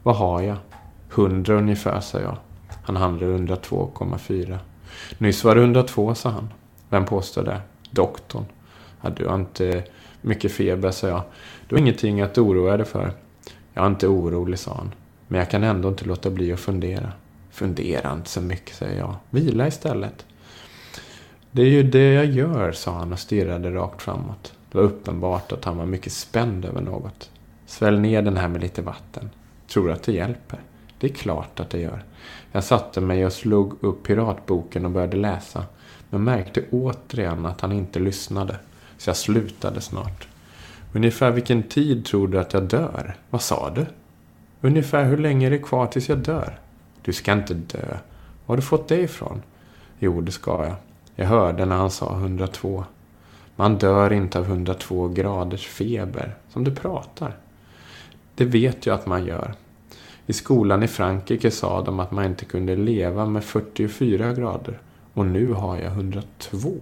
Vad 0.04 0.16
har 0.16 0.42
jag? 0.42 0.58
Hundra 1.10 1.54
ungefär, 1.58 2.00
sa 2.00 2.20
jag. 2.20 2.38
Han 2.84 2.96
handlade 2.96 3.38
102,4. 3.38 4.58
Nyss 5.18 5.44
var 5.44 5.56
det 5.56 5.62
102, 5.62 6.16
sa 6.16 6.30
han. 6.30 6.54
Vem 6.90 7.06
påstår 7.06 7.44
det? 7.44 7.62
Doktorn. 7.92 8.46
Ja, 9.02 9.10
du 9.10 9.28
har 9.28 9.36
inte 9.36 9.84
mycket 10.22 10.52
feber, 10.52 10.92
sa 10.92 11.08
jag. 11.08 11.22
Du 11.68 11.76
har 11.76 11.82
ingenting 11.82 12.22
att 12.22 12.38
oroa 12.38 12.78
dig 12.78 12.86
för. 12.86 13.12
Jag 13.74 13.84
är 13.84 13.88
inte 13.88 14.08
orolig, 14.08 14.60
sa 14.60 14.74
han. 14.74 14.92
Men 15.28 15.40
jag 15.40 15.50
kan 15.50 15.64
ändå 15.64 15.88
inte 15.90 16.06
låta 16.06 16.30
bli 16.30 16.54
att 16.54 16.60
fundera. 16.60 17.12
Fundera 17.52 18.14
inte 18.14 18.30
så 18.30 18.42
mycket, 18.42 18.76
säger 18.76 19.00
jag. 19.00 19.16
Vila 19.30 19.68
istället. 19.68 20.26
Det 21.52 21.62
är 21.62 21.70
ju 21.70 21.84
det 21.84 22.14
jag 22.14 22.26
gör, 22.26 22.72
sa 22.72 22.92
han 22.92 23.14
och 23.14 23.20
stirrade 23.20 23.72
rakt 23.72 24.02
framåt. 24.02 24.54
Det 24.72 24.78
var 24.78 24.86
uppenbart 24.86 25.52
att 25.52 25.66
han 25.66 25.78
var 25.78 25.86
mycket 25.86 26.14
spänd 26.14 26.66
över 26.66 26.82
något. 26.82 27.32
Svälj 27.66 28.00
ner 28.00 28.22
den 28.22 28.38
här 28.38 28.48
med 28.48 28.62
lite 28.62 28.82
vatten. 28.82 29.30
Tror 29.68 29.88
du 29.88 29.94
att 29.94 30.04
det 30.04 30.12
hjälper? 30.12 30.60
Det 31.00 31.08
är 31.08 31.14
klart 31.14 31.60
att 31.60 31.70
det 31.70 31.80
gör. 31.80 32.04
Jag 32.52 32.64
satte 32.64 33.02
mig 33.02 33.26
och 33.26 33.34
slog 33.34 33.84
upp 33.84 34.04
piratboken 34.04 34.86
och 34.86 34.92
började 34.92 35.18
läsa. 35.18 35.66
Men 36.10 36.24
märkte 36.24 36.64
återigen 36.72 37.46
att 37.46 37.62
han 37.62 37.72
inte 37.72 38.00
lyssnade. 38.00 38.56
Så 38.98 39.10
jag 39.10 39.18
slutade 39.18 39.82
snart. 39.82 40.28
Ungefär 40.94 41.32
vilken 41.32 41.64
tid 41.64 42.06
tror 42.06 42.28
du 42.28 42.40
att 42.40 42.54
jag 42.54 42.64
dör? 42.64 43.16
Vad 43.30 43.42
sa 43.42 43.70
du? 43.70 43.86
Ungefär 44.62 45.06
hur 45.06 45.18
länge 45.18 45.48
är 45.48 45.52
det 45.52 45.58
kvar 45.58 45.88
tills 45.88 46.10
jag 46.10 46.18
dör? 46.18 46.60
Du 47.02 47.14
ska 47.14 47.34
inte 47.34 47.54
dö. 47.54 47.88
Var 47.88 47.98
har 48.46 48.56
du 48.56 48.62
fått 48.62 48.88
det 48.88 49.02
ifrån? 49.02 49.42
Jo, 50.00 50.22
det 50.22 50.32
ska 50.32 50.66
jag. 50.66 50.76
Jag 51.20 51.26
hörde 51.26 51.66
när 51.66 51.76
han 51.76 51.92
sa 51.92 52.16
102. 52.16 52.84
Man 53.56 53.78
dör 53.78 54.14
inte 54.14 54.40
av 54.40 54.46
102 54.46 55.08
graders 55.08 55.68
feber, 55.68 56.36
som 56.50 56.64
du 56.64 56.76
pratar. 56.76 57.38
Det 58.36 58.46
vet 58.46 58.86
jag 58.86 58.94
att 58.94 59.06
man 59.06 59.26
gör. 59.26 59.54
I 60.26 60.34
skolan 60.34 60.84
i 60.84 60.88
Frankrike 60.88 61.52
sa 61.52 61.82
de 61.82 62.00
att 62.00 62.12
man 62.12 62.26
inte 62.26 62.46
kunde 62.46 62.76
leva 62.76 63.26
med 63.26 63.44
44 63.44 64.34
grader. 64.34 64.80
Och 65.14 65.26
nu 65.26 65.54
har 65.54 65.78
jag 65.78 65.92
102. 65.92 66.74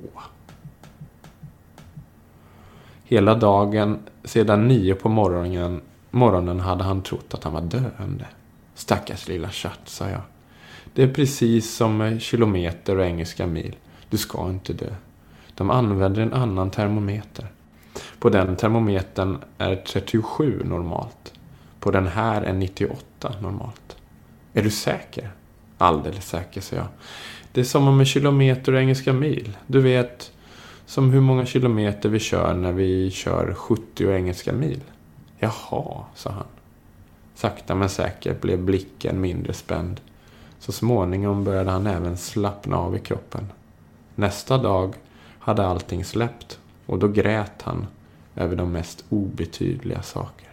Hela 3.03 3.35
dagen 3.35 3.99
sedan 4.23 4.67
nio 4.67 4.95
på 4.95 5.09
morgonen, 5.09 5.81
morgonen 6.11 6.59
hade 6.59 6.83
han 6.83 7.01
trott 7.01 7.33
att 7.33 7.43
han 7.43 7.53
var 7.53 7.61
döende. 7.61 8.25
Stackars 8.73 9.27
lilla 9.27 9.49
chatt, 9.49 9.81
sa 9.85 10.09
jag. 10.09 10.21
Det 10.93 11.03
är 11.03 11.13
precis 11.13 11.75
som 11.75 11.97
med 11.97 12.21
kilometer 12.21 12.97
och 12.97 13.05
engelska 13.05 13.47
mil. 13.47 13.75
Du 14.09 14.17
ska 14.17 14.49
inte 14.49 14.73
dö. 14.73 14.89
De 15.55 15.69
använder 15.69 16.21
en 16.21 16.33
annan 16.33 16.71
termometer. 16.71 17.47
På 18.19 18.29
den 18.29 18.55
termometern 18.55 19.37
är 19.57 19.75
37 19.75 20.61
normalt. 20.65 21.33
På 21.79 21.91
den 21.91 22.07
här 22.07 22.41
är 22.41 22.53
98 22.53 23.33
normalt. 23.41 23.97
Är 24.53 24.63
du 24.63 24.71
säker? 24.71 25.29
Alldeles 25.77 26.29
säker, 26.29 26.61
sa 26.61 26.75
jag. 26.75 26.87
Det 27.51 27.61
är 27.61 27.65
som 27.65 27.97
med 27.97 28.07
kilometer 28.07 28.73
och 28.73 28.79
engelska 28.79 29.13
mil. 29.13 29.57
Du 29.67 29.81
vet, 29.81 30.31
som 30.85 31.09
hur 31.09 31.21
många 31.21 31.45
kilometer 31.45 32.09
vi 32.09 32.19
kör 32.19 32.53
när 32.53 32.71
vi 32.71 33.11
kör 33.11 33.53
70 33.53 34.07
och 34.07 34.13
engelska 34.13 34.53
mil. 34.53 34.81
Jaha, 35.39 36.03
sa 36.15 36.29
han. 36.29 36.45
Sakta 37.35 37.75
men 37.75 37.89
säkert 37.89 38.41
blev 38.41 38.59
blicken 38.59 39.21
mindre 39.21 39.53
spänd. 39.53 40.01
Så 40.59 40.71
småningom 40.71 41.43
började 41.43 41.71
han 41.71 41.87
även 41.87 42.17
slappna 42.17 42.77
av 42.77 42.95
i 42.95 42.99
kroppen. 42.99 43.51
Nästa 44.17 44.57
dag 44.57 44.95
hade 45.39 45.67
allting 45.67 46.05
släppt 46.05 46.59
och 46.85 46.99
då 46.99 47.07
grät 47.07 47.61
han 47.61 47.87
över 48.35 48.55
de 48.55 48.71
mest 48.71 49.05
obetydliga 49.09 50.01
saker. 50.01 50.49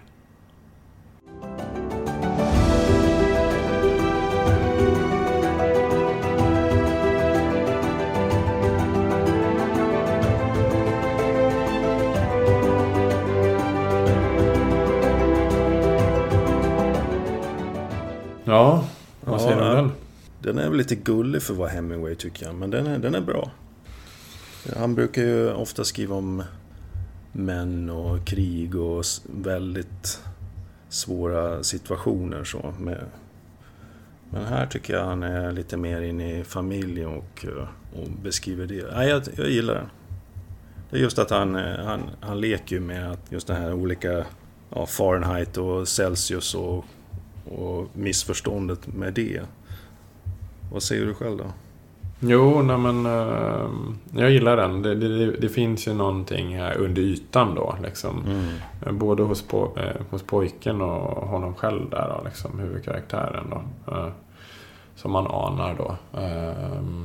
Ja, 18.45 18.85
vad 19.21 19.40
säger 19.40 19.57
du 19.57 19.69
om 19.71 19.76
den? 19.76 19.92
Den 20.52 20.59
är 20.59 20.68
väl 20.68 20.78
lite 20.78 20.94
gullig 20.94 21.42
för 21.42 21.52
att 21.52 21.59
vara 21.59 21.68
Hemingway 21.68 22.14
tycker 22.14 22.47
jag, 22.47 22.54
men 22.54 22.71
den 22.71 22.87
är, 22.87 22.99
den 22.99 23.14
är 23.14 23.21
bra. 23.21 23.50
Han 24.76 24.94
brukar 24.94 25.23
ju 25.23 25.52
ofta 25.52 25.85
skriva 25.85 26.16
om 26.16 26.42
män 27.32 27.90
och 27.90 28.25
krig 28.25 28.75
och 28.75 29.04
väldigt 29.25 30.21
svåra 30.88 31.62
situationer 31.62 32.44
så. 32.44 32.75
Med, 32.78 33.04
men 34.30 34.44
här 34.44 34.66
tycker 34.66 34.94
jag 34.94 35.04
han 35.04 35.23
är 35.23 35.52
lite 35.52 35.76
mer 35.76 36.02
inne 36.02 36.40
i 36.40 36.44
familjen 36.44 37.09
och, 37.09 37.47
och 37.94 38.09
beskriver 38.23 38.66
det. 38.66 38.75
Ja, 38.92 39.04
jag, 39.04 39.23
jag 39.37 39.50
gillar 39.50 39.75
den. 39.75 39.90
Det 40.90 40.97
är 40.97 41.00
just 41.00 41.18
att 41.18 41.30
han, 41.30 41.54
han, 41.54 42.11
han 42.21 42.40
leker 42.40 42.80
med 42.80 43.12
att 43.12 43.32
just 43.32 43.47
det 43.47 43.54
här 43.54 43.73
olika 43.73 44.25
ja, 44.71 44.87
Fahrenheit 44.87 45.56
och 45.56 45.88
Celsius 45.88 46.54
och, 46.54 46.85
och 47.44 47.88
missförståndet 47.92 48.87
med 48.87 49.14
det. 49.14 49.42
Vad 50.73 50.83
säger 50.83 51.07
du 51.07 51.14
själv 51.14 51.37
då? 51.37 51.45
Jo, 52.21 52.62
nej 52.62 52.79
men 52.79 53.07
uh, 53.07 53.71
jag 54.17 54.31
gillar 54.31 54.57
den. 54.57 54.83
Det, 54.83 54.95
det, 54.95 55.31
det, 55.31 55.49
finns 55.49 55.88
ju 55.88 55.95
någonting 55.95 56.57
här 56.59 56.76
under 56.76 57.02
ytan 57.02 57.55
då. 57.55 57.76
Liksom. 57.83 58.25
Mm. 58.26 58.99
Både 58.99 59.23
hos, 59.23 59.43
po 59.43 59.79
eh, 59.79 60.02
hos 60.11 60.23
pojken 60.23 60.81
och 60.81 61.29
honom 61.29 61.55
själv 61.55 61.91
där 61.91 62.14
då, 62.19 62.25
liksom, 62.25 62.59
huvudkaraktären 62.59 63.50
då. 63.50 63.93
Uh, 63.93 64.09
som 64.95 65.12
man 65.12 65.26
anar 65.26 65.75
då. 65.75 65.97
Uh, 66.21 67.05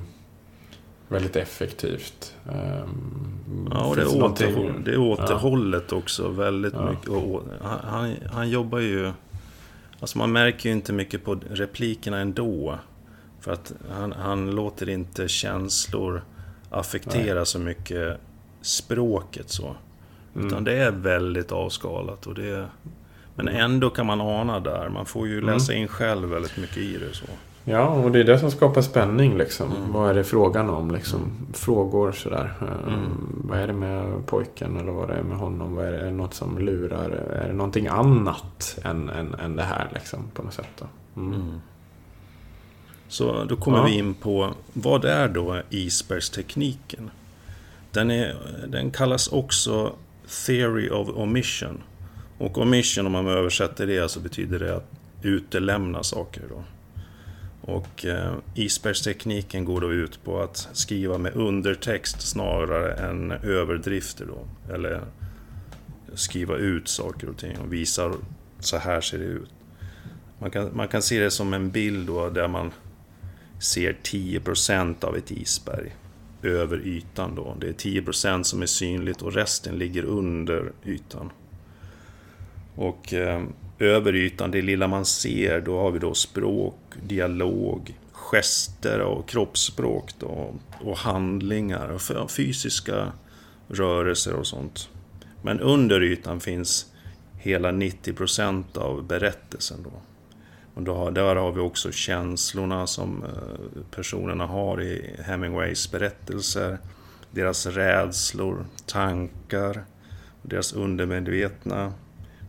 väldigt 1.08 1.36
effektivt. 1.36 2.36
Um, 2.46 3.70
ja, 3.74 3.86
och 3.86 3.96
det 3.96 4.02
är, 4.02 4.24
återhåll, 4.24 4.84
det 4.86 4.92
är 4.92 4.98
återhållet 4.98 5.86
ja. 5.90 5.98
också 5.98 6.30
väldigt 6.30 6.74
ja. 6.74 6.90
mycket. 6.90 7.10
Och, 7.10 7.44
han, 7.62 8.16
han 8.32 8.50
jobbar 8.50 8.80
ju... 8.80 9.12
Alltså 10.00 10.18
man 10.18 10.32
märker 10.32 10.70
ju 10.70 10.76
inte 10.76 10.94
mycket 10.94 11.26
på 11.26 11.40
replikerna 11.50 12.18
ändå. 12.20 12.78
För 13.48 13.54
att 13.54 13.74
han, 13.92 14.12
han 14.12 14.52
låter 14.52 14.90
inte 14.90 15.28
känslor 15.28 16.22
affektera 16.70 17.36
Nej. 17.36 17.46
så 17.46 17.60
mycket 17.60 18.18
språket 18.62 19.50
så. 19.50 19.76
Mm. 20.36 20.48
Utan 20.48 20.64
det 20.64 20.78
är 20.78 20.92
väldigt 20.92 21.52
avskalat. 21.52 22.28
Och 22.28 22.36
det, 22.36 22.66
men 23.36 23.48
mm. 23.48 23.62
ändå 23.62 23.90
kan 23.90 24.06
man 24.06 24.22
ana 24.22 24.60
där. 24.60 24.90
Man 24.90 25.06
får 25.06 25.28
ju 25.28 25.42
läsa 25.42 25.72
mm. 25.72 25.82
in 25.82 25.88
själv 25.88 26.30
väldigt 26.30 26.58
mycket 26.58 26.78
i 26.78 26.98
det. 26.98 27.14
så. 27.14 27.26
Ja, 27.64 27.88
och 27.88 28.12
det 28.12 28.20
är 28.20 28.24
det 28.24 28.40
som 28.40 28.52
skapar 28.52 28.82
spänning. 28.82 29.38
Liksom. 29.38 29.72
Mm. 29.72 29.94
Vad 29.94 30.10
är 30.10 30.14
det 30.14 30.24
frågan 30.24 30.70
om? 30.70 30.92
Liksom? 30.92 31.20
Mm. 31.22 31.54
Frågor 31.54 32.12
sådär. 32.12 32.54
Mm. 32.62 32.94
Um, 32.94 33.42
vad 33.50 33.60
är 33.60 33.68
det 33.68 33.74
med 33.74 34.26
pojken? 34.26 34.78
Eller 34.78 34.92
vad 34.92 35.10
är 35.10 35.18
det 35.18 35.24
med 35.24 35.38
honom? 35.38 35.76
Vad 35.76 35.86
är 35.86 35.92
det, 35.92 36.00
är 36.00 36.06
det 36.06 36.12
något 36.12 36.34
som 36.34 36.60
lurar? 36.60 37.10
Är 37.10 37.48
det 37.48 37.54
någonting 37.54 37.88
annat 37.88 38.80
än, 38.84 39.10
än, 39.10 39.34
än 39.34 39.56
det 39.56 39.64
här? 39.64 39.90
Liksom, 39.94 40.20
på 40.34 40.44
något 40.44 40.54
sätt. 40.54 40.84
Mm. 41.16 41.62
Så 43.08 43.44
då 43.44 43.56
kommer 43.56 43.78
ja. 43.78 43.86
vi 43.86 43.94
in 43.94 44.14
på 44.14 44.54
vad 44.74 45.06
är 45.06 45.28
då 45.28 45.62
isbergstekniken? 45.70 47.10
Den, 47.92 48.12
är, 48.12 48.36
den 48.68 48.92
kallas 48.92 49.28
också 49.28 49.96
Theory 50.46 50.90
of 50.90 51.10
Omission. 51.10 51.84
Och 52.38 52.58
omission 52.58 53.06
om 53.06 53.12
man 53.12 53.28
översätter 53.28 53.88
det 53.88 54.10
så 54.10 54.20
betyder 54.20 54.60
det 54.60 54.76
att 54.76 54.92
utelämna 55.22 56.04
saker. 56.04 56.42
Då. 56.50 56.64
Och 57.62 58.06
eh, 58.06 58.34
isbergstekniken 58.56 59.66
går 59.66 59.82
då 59.82 59.94
ut 59.94 60.24
på 60.24 60.42
att 60.42 60.70
skriva 60.74 61.18
med 61.18 61.36
undertext 61.36 62.22
snarare 62.22 62.94
än 62.94 63.32
överdrifter. 63.32 64.26
Då. 64.26 64.74
Eller 64.74 65.02
skriva 66.14 66.56
ut 66.56 66.88
saker 66.88 67.30
och 67.30 67.38
ting 67.38 67.58
och 67.60 67.74
visa 67.74 68.14
så 68.60 68.78
här 68.78 69.02
ser 69.02 69.18
det 69.18 69.26
ut. 69.26 69.50
Man 70.40 70.52
kan, 70.52 70.70
man 70.74 70.88
kan 70.88 71.02
se 71.02 71.20
det 71.20 71.32
som 71.32 71.54
en 71.54 71.70
bild 71.70 72.08
då 72.08 72.30
där 72.30 72.48
man 72.48 72.72
ser 73.60 73.98
10% 74.04 75.06
av 75.06 75.18
ett 75.18 75.32
isberg 75.32 75.96
över 76.44 76.88
ytan. 76.88 77.36
Då. 77.36 77.56
Det 77.60 77.68
är 77.68 77.74
10% 77.74 78.44
som 78.44 78.62
är 78.62 78.66
synligt 78.66 79.22
och 79.22 79.34
resten 79.34 79.76
ligger 79.76 80.04
under 80.04 80.72
ytan. 80.86 81.32
Och 82.76 83.14
eh, 83.14 83.44
över 83.80 84.16
ytan, 84.16 84.52
det 84.52 84.62
lilla 84.62 84.88
man 84.88 85.06
ser, 85.06 85.62
då 85.62 85.80
har 85.80 85.92
vi 85.92 86.00
då 86.00 86.14
språk, 86.14 86.76
dialog, 87.04 87.98
gester 88.12 89.02
och 89.02 89.30
kroppsspråk 89.30 90.12
då, 90.20 90.54
och 90.82 90.98
handlingar 90.98 91.90
och 91.90 92.32
fysiska 92.32 93.12
rörelser 93.68 94.34
och 94.34 94.48
sånt. 94.48 94.90
Men 95.42 95.60
under 95.60 96.04
ytan 96.04 96.40
finns 96.40 96.86
hela 97.38 97.72
90% 97.72 98.78
av 98.78 99.04
berättelsen 99.08 99.84
då. 99.84 99.92
Och 100.78 100.84
då, 100.84 101.10
där 101.10 101.36
har 101.36 101.52
vi 101.52 101.60
också 101.60 101.92
känslorna 101.92 102.88
som 102.88 103.24
eh, 103.24 103.82
personerna 103.96 104.46
har 104.46 104.82
i 104.82 105.16
Hemingways 105.26 105.92
berättelser. 105.92 106.78
Deras 107.32 107.66
rädslor, 107.66 108.66
tankar, 108.86 109.86
deras 110.42 110.74
undermedvetna, 110.74 111.94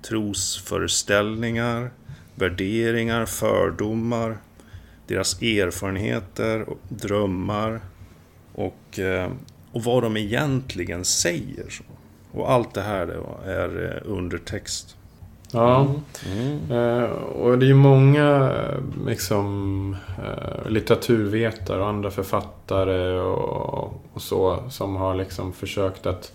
trosföreställningar, 0.03 1.91
värderingar, 2.35 3.27
fördomar, 3.27 4.39
deras 5.07 5.43
erfarenheter, 5.43 6.67
drömmar 6.89 7.81
och, 8.55 8.99
eh, 8.99 9.33
och 9.73 9.85
vad 9.85 10.03
de 10.03 10.17
egentligen 10.17 11.05
säger. 11.05 11.81
Och 12.33 12.53
allt 12.53 12.75
det 12.75 12.83
här 12.83 13.09
är 13.47 13.95
eh, 13.95 14.13
undertext. 14.13 14.98
Ja. 15.53 15.87
Mm. 16.27 16.73
Uh, 16.73 17.11
och 17.13 17.59
det 17.59 17.67
är 17.67 17.69
ju 17.69 17.75
många 17.75 18.53
liksom, 19.07 19.97
uh, 20.19 20.71
litteraturvetare 20.71 21.81
och 21.81 21.89
andra 21.89 22.11
författare 22.11 23.19
och, 23.19 24.03
och, 24.13 24.23
så 24.23 24.63
som 24.71 24.97
har 24.97 25.15
liksom 25.15 25.53
försökt 25.53 26.07
att, 26.07 26.33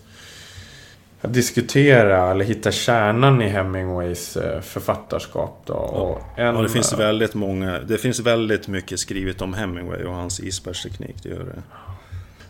att, 1.20 1.34
diskutera 1.34 2.30
eller 2.30 2.44
hitta 2.44 2.72
kärnan 2.72 3.42
i 3.42 3.48
Hemingways 3.48 4.36
uh, 4.36 4.60
författarskap. 4.60 5.62
Då. 5.66 5.72
Ja. 5.72 5.78
Och 5.78 6.38
en, 6.38 6.54
ja, 6.54 6.62
det 6.62 6.68
finns 6.68 6.98
väldigt 6.98 7.34
många. 7.34 7.78
Det 7.78 7.98
finns 7.98 8.20
väldigt 8.20 8.68
mycket 8.68 9.00
skrivet 9.00 9.42
om 9.42 9.54
Hemingway 9.54 10.04
och 10.04 10.14
hans 10.14 10.40
isbergsteknik. 10.40 11.16
Det 11.22 11.28
gör 11.28 11.44
det. 11.44 11.62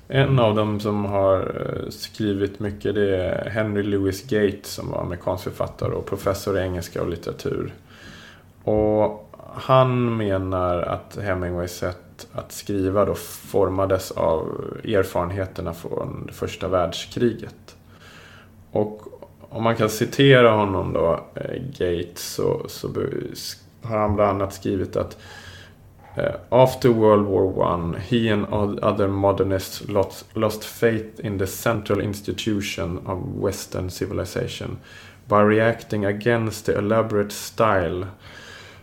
En 0.09 0.39
av 0.39 0.55
dem 0.55 0.81
som 0.81 1.05
har 1.05 1.41
eh, 1.41 1.91
skrivit 1.91 2.61
mycket 2.61 2.95
det 2.95 3.17
är 3.17 3.51
Henry 3.51 3.83
Louis 3.83 4.23
Gates 4.23 4.67
som 4.67 4.91
var 4.91 5.01
amerikansk 5.01 5.45
författare 5.45 5.93
och 5.95 6.07
professor 6.07 6.59
i 6.59 6.61
engelska 6.61 7.03
och 7.03 7.09
litteratur. 7.09 7.75
Och 8.65 9.31
han 9.55 10.17
menar 10.17 10.79
att 10.79 11.19
Hemingways 11.23 11.77
sätt 11.77 12.27
att 12.33 12.53
skriva 12.53 13.05
då 13.05 13.15
formades 13.15 14.11
av 14.11 14.67
erfarenheterna 14.85 15.75
från 15.75 16.29
första 16.33 16.69
världskriget. 16.69 17.77
Och 18.71 19.03
om 19.41 19.63
man 19.63 19.77
kan 19.77 19.91
citera 19.91 20.51
honom 20.51 20.93
då, 20.93 21.21
eh, 21.35 21.63
Gates, 21.79 22.35
så, 22.35 22.65
så 22.69 22.89
har 23.83 23.99
han 23.99 24.15
bland 24.15 24.31
annat 24.31 24.55
skrivit 24.55 24.97
att 24.97 25.19
Eh, 26.17 26.37
after 26.53 26.93
World 26.93 27.27
War 27.27 27.65
I, 27.65 27.99
he 27.99 28.29
and 28.29 28.47
other 28.47 29.09
modernists 29.09 29.89
lost, 29.89 30.25
lost 30.37 30.65
faith 30.65 31.19
in 31.21 31.39
the 31.39 31.47
central 31.47 32.01
institution 32.01 33.03
of 33.05 33.35
Western 33.35 33.91
civilization 33.91 34.79
by 35.27 35.41
reacting 35.41 36.05
against 36.05 36.67
the 36.67 36.79
elaborate 36.79 37.33
style 37.33 38.13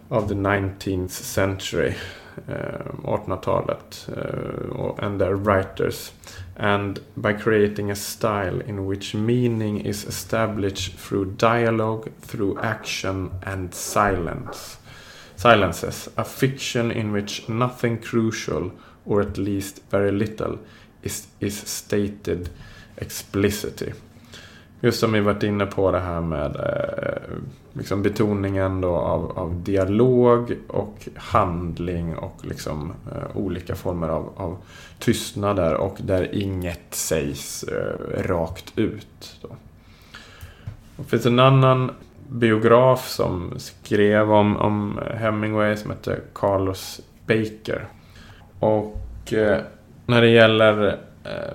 of 0.10 0.28
the 0.28 0.36
19th 0.36 1.12
century, 1.12 1.96
uh, 2.50 2.84
1800-talet, 3.06 4.08
uh, 4.10 4.94
and 5.06 5.22
their 5.22 5.38
writers, 5.38 6.12
and 6.58 7.00
by 7.16 7.32
creating 7.32 7.90
a 7.90 7.96
style 7.96 8.60
in 8.60 8.86
which 8.86 9.16
meaning 9.16 9.80
is 9.80 10.04
established 10.04 10.96
through 10.96 11.26
dialogue, 11.38 12.12
through 12.20 12.60
action, 12.60 13.32
and 13.44 13.74
silence 13.74 14.78
silences, 15.42 16.10
a 16.16 16.24
fiction 16.24 16.92
in 16.92 17.14
which 17.14 17.50
nothing 17.50 17.98
crucial, 17.98 18.72
or 19.06 19.22
at 19.22 19.38
least 19.38 19.82
very 19.92 20.12
little, 20.12 20.58
is, 21.04 21.28
is 21.40 21.68
stated 21.68 22.50
explicitly. 22.98 23.94
just 24.82 25.00
som 25.00 25.12
vi 25.12 25.20
varit 25.20 25.44
inne 25.44 25.66
på 25.66 25.92
det 25.92 26.00
här 26.00 26.22
med 26.22 26.56
eh, 26.56 27.38
liksom 27.74 28.04
betoningen 28.04 28.82
då 28.82 28.96
av, 28.96 29.40
av 29.40 29.64
dialog 29.64 30.58
och 30.68 31.08
handling 31.16 32.16
och 32.16 32.46
liksom 32.46 32.94
eh, 33.12 33.38
olika 33.38 33.76
former 33.76 34.10
av, 34.10 34.34
av 34.36 34.58
tystnader 35.00 35.74
och 35.74 35.98
där 36.04 36.36
inget 36.36 36.96
sägs 36.96 37.64
eh, 37.64 38.24
rakt 38.24 38.74
ut. 38.76 39.38
Då. 39.42 39.50
Det 40.96 41.04
finns 41.04 41.26
en 41.26 41.40
annan 41.40 41.92
biograf 42.32 43.08
som 43.08 43.54
skrev 43.58 44.32
om, 44.32 44.58
om 44.58 45.00
Hemingway 45.14 45.76
som 45.76 45.92
hette 45.92 46.20
Carlos 46.34 47.02
Baker. 47.28 47.86
Och 48.60 49.34
eh, 49.34 49.60
när 50.06 50.22
det 50.22 50.30
gäller 50.30 50.88
eh, 51.24 51.54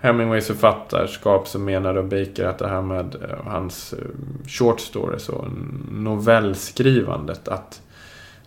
Hemingways 0.00 0.46
författarskap 0.46 1.48
så 1.48 1.58
menar 1.58 1.94
då 1.94 2.02
Baker 2.02 2.44
att 2.44 2.58
det 2.58 2.68
här 2.68 2.82
med 2.82 3.14
eh, 3.14 3.44
hans 3.44 3.92
eh, 3.92 3.98
short 4.46 4.80
stories 4.80 5.28
och 5.28 5.44
novellskrivandet 5.92 7.48
att 7.48 7.82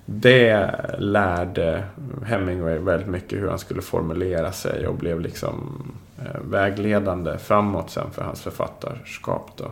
det 0.05 0.71
lärde 0.97 1.83
Hemingway 2.25 2.77
väldigt 2.77 3.07
mycket 3.07 3.39
hur 3.39 3.49
han 3.49 3.59
skulle 3.59 3.81
formulera 3.81 4.51
sig 4.51 4.87
och 4.87 4.95
blev 4.95 5.19
liksom 5.19 5.83
eh, 6.19 6.41
vägledande 6.41 7.37
framåt 7.37 7.89
sen 7.89 8.11
för 8.11 8.21
hans 8.21 8.41
författarskap. 8.41 9.51
Då. 9.55 9.71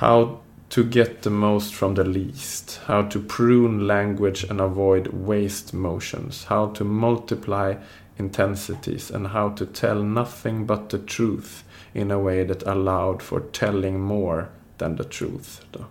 How 0.00 0.40
to 0.70 0.82
get 0.82 1.22
the 1.22 1.30
most 1.30 1.74
from 1.74 1.94
the 1.94 2.04
least. 2.04 2.80
How 2.86 3.02
to 3.02 3.20
prune 3.20 3.86
language 3.86 4.44
and 4.44 4.58
avoid 4.58 5.08
waste 5.08 5.74
motions. 5.74 6.44
How 6.44 6.68
to 6.68 6.84
multiply 6.84 7.74
intensities 8.16 9.10
and 9.10 9.26
how 9.26 9.50
to 9.50 9.66
tell 9.66 10.02
nothing 10.02 10.64
but 10.64 10.88
the 10.88 10.98
truth 10.98 11.64
in 11.92 12.10
a 12.10 12.18
way 12.18 12.44
that 12.44 12.62
allowed 12.62 13.22
for 13.22 13.40
telling 13.40 14.00
more 14.00 14.48
than 14.78 14.96
the 14.96 15.04
truth. 15.04 15.60
Då. 15.70 15.84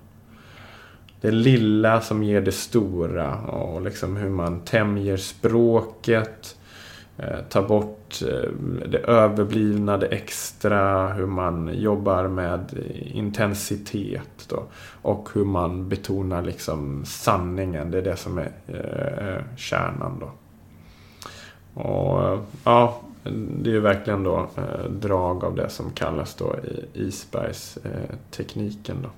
Det 1.22 1.32
lilla 1.32 2.02
som 2.02 2.24
ger 2.24 2.42
det 2.42 2.52
stora 2.52 3.38
och 3.38 3.82
liksom 3.82 4.18
hur 4.18 4.30
man 4.30 4.62
tämjer 4.62 5.18
språket, 5.18 6.58
Eh, 7.24 7.40
ta 7.50 7.62
bort 7.62 8.22
eh, 8.22 8.50
det 8.88 8.98
överblivna, 8.98 9.98
det 9.98 10.08
extra, 10.08 11.14
hur 11.14 11.26
man 11.26 11.82
jobbar 11.82 12.28
med 12.28 12.84
intensitet 13.14 14.46
då, 14.50 14.64
och 15.02 15.30
hur 15.34 15.46
man 15.46 15.90
betonar 15.90 16.42
liksom 16.42 17.06
sanningen. 17.06 17.92
Det 17.92 17.98
är 17.98 18.02
det 18.02 18.16
som 18.16 18.38
är 18.38 18.52
eh, 18.68 19.28
eh 19.28 19.42
kärnan 19.58 20.20
då. 20.20 20.32
Och 21.82 22.40
ja, 22.64 23.02
det 23.60 23.70
är 23.70 23.74
ju 23.74 23.80
verkligen 23.80 24.24
då 24.24 24.48
eh, 24.58 24.84
drag 24.90 25.44
av 25.44 25.56
det 25.56 25.70
som 25.70 25.92
kallas 25.92 26.36
då 26.36 26.56
i 26.56 26.86
isbergstekniken 26.94 28.98
då. 29.02 29.10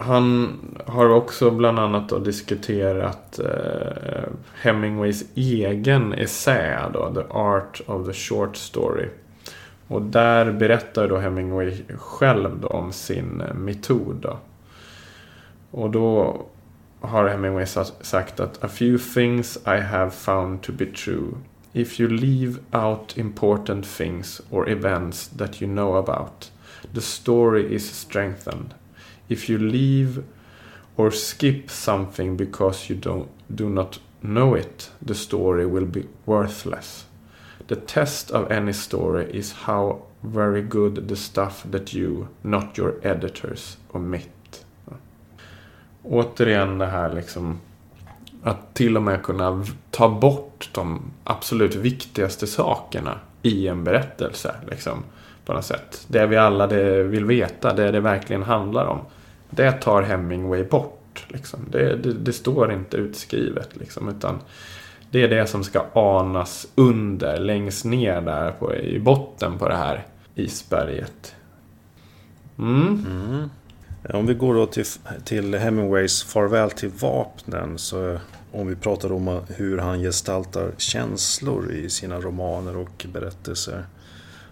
Han 0.00 0.58
har 0.86 1.08
också 1.08 1.50
bland 1.50 1.78
annat 1.78 2.08
då 2.08 2.18
diskuterat 2.18 3.38
eh, 3.38 4.22
Hemingways 4.54 5.24
egen 5.34 6.12
essä 6.12 6.90
då, 6.92 7.14
The 7.14 7.22
Art 7.30 7.80
of 7.86 8.06
the 8.06 8.12
Short 8.12 8.56
Story. 8.56 9.08
Och 9.88 10.02
där 10.02 10.52
berättar 10.52 11.08
då 11.08 11.16
Hemingway 11.16 11.82
själv 11.98 12.60
då 12.60 12.68
om 12.68 12.92
sin 12.92 13.40
eh, 13.40 13.54
metod. 13.54 14.16
Då. 14.16 14.38
Och 15.70 15.90
då 15.90 16.42
har 17.00 17.28
Hemingway 17.28 17.66
sagt 18.00 18.40
att 18.40 18.64
A 18.64 18.68
few 18.68 18.98
things 19.14 19.58
I 19.66 19.80
have 19.80 20.10
found 20.10 20.62
to 20.62 20.72
be 20.72 20.86
true. 20.86 21.28
If 21.72 22.00
you 22.00 22.10
leave 22.10 22.58
out 22.72 23.18
important 23.18 23.86
things 23.96 24.40
or 24.50 24.68
events 24.68 25.28
that 25.28 25.62
you 25.62 25.72
know 25.72 25.96
about, 25.96 26.50
the 26.94 27.00
story 27.00 27.74
is 27.74 27.98
strengthened. 27.98 28.74
If 29.28 29.50
you 29.50 29.58
leave 29.58 30.22
or 30.96 31.10
skip 31.10 31.70
something 31.70 32.36
because 32.36 32.92
you 32.92 33.00
don't, 33.00 33.28
do 33.48 33.68
not 33.68 34.00
know 34.20 34.54
it, 34.54 34.90
the 35.06 35.14
story 35.14 35.66
will 35.66 35.86
be 35.86 36.06
worthless. 36.26 37.06
The 37.66 37.76
test 37.76 38.30
of 38.30 38.50
any 38.50 38.72
story 38.72 39.30
is 39.32 39.52
how 39.52 40.02
very 40.22 40.62
good 40.62 41.08
the 41.08 41.16
stuff 41.16 41.64
that 41.70 41.94
you, 41.94 42.28
not 42.42 42.78
your 42.78 42.94
editors, 43.02 43.76
omit 43.92 44.30
återigen 46.08 46.78
det 46.78 46.86
här 46.86 47.12
liksom 47.14 47.60
att 48.42 48.74
till 48.74 48.96
och 48.96 49.02
med 49.02 49.22
kunna 49.22 49.64
ta 49.90 50.08
bort 50.08 50.68
de 50.74 51.02
absolut 51.24 51.74
viktigaste 51.74 52.46
sakerna 52.46 53.18
i 53.42 53.68
en 53.68 53.84
berättelse. 53.84 54.54
Liksom, 54.70 55.04
på 55.44 55.52
något 55.52 55.64
sätt. 55.64 56.06
Det 56.08 56.26
vi 56.26 56.36
alla 56.36 56.66
det 56.66 57.02
vill 57.02 57.24
veta, 57.24 57.74
det 57.74 57.90
det 57.90 58.00
verkligen 58.00 58.42
handlar 58.42 58.86
om. 58.86 58.98
Det 59.50 59.72
tar 59.72 60.02
Hemingway 60.02 60.64
bort. 60.64 61.26
Liksom. 61.28 61.60
Det, 61.70 61.96
det, 61.96 62.12
det, 62.12 62.32
står 62.32 62.72
inte 62.72 62.96
utskrivet. 62.96 63.76
Liksom, 63.76 64.08
utan 64.08 64.38
det 65.10 65.22
är 65.22 65.28
det 65.28 65.46
som 65.46 65.64
ska 65.64 65.84
anas 65.94 66.68
under, 66.74 67.38
längst 67.38 67.84
ner 67.84 68.20
där 68.20 68.50
på, 68.50 68.74
i 68.74 68.98
botten 68.98 69.58
på 69.58 69.68
det 69.68 69.76
här 69.76 70.06
isberget. 70.34 71.34
Mm. 72.58 73.06
Mm. 73.06 73.50
Om 74.14 74.26
vi 74.26 74.34
går 74.34 74.54
då 74.54 74.66
till, 74.66 74.84
till 75.24 75.54
Hemingways 75.54 76.22
Farväl 76.22 76.70
till 76.70 76.90
vapnen 77.00 77.78
så 77.78 78.18
om 78.52 78.66
vi 78.66 78.76
pratar 78.76 79.12
om 79.12 79.40
hur 79.48 79.78
han 79.78 80.00
gestaltar 80.00 80.70
känslor 80.76 81.72
i 81.72 81.90
sina 81.90 82.20
romaner 82.20 82.76
och 82.76 83.06
berättelser 83.12 83.84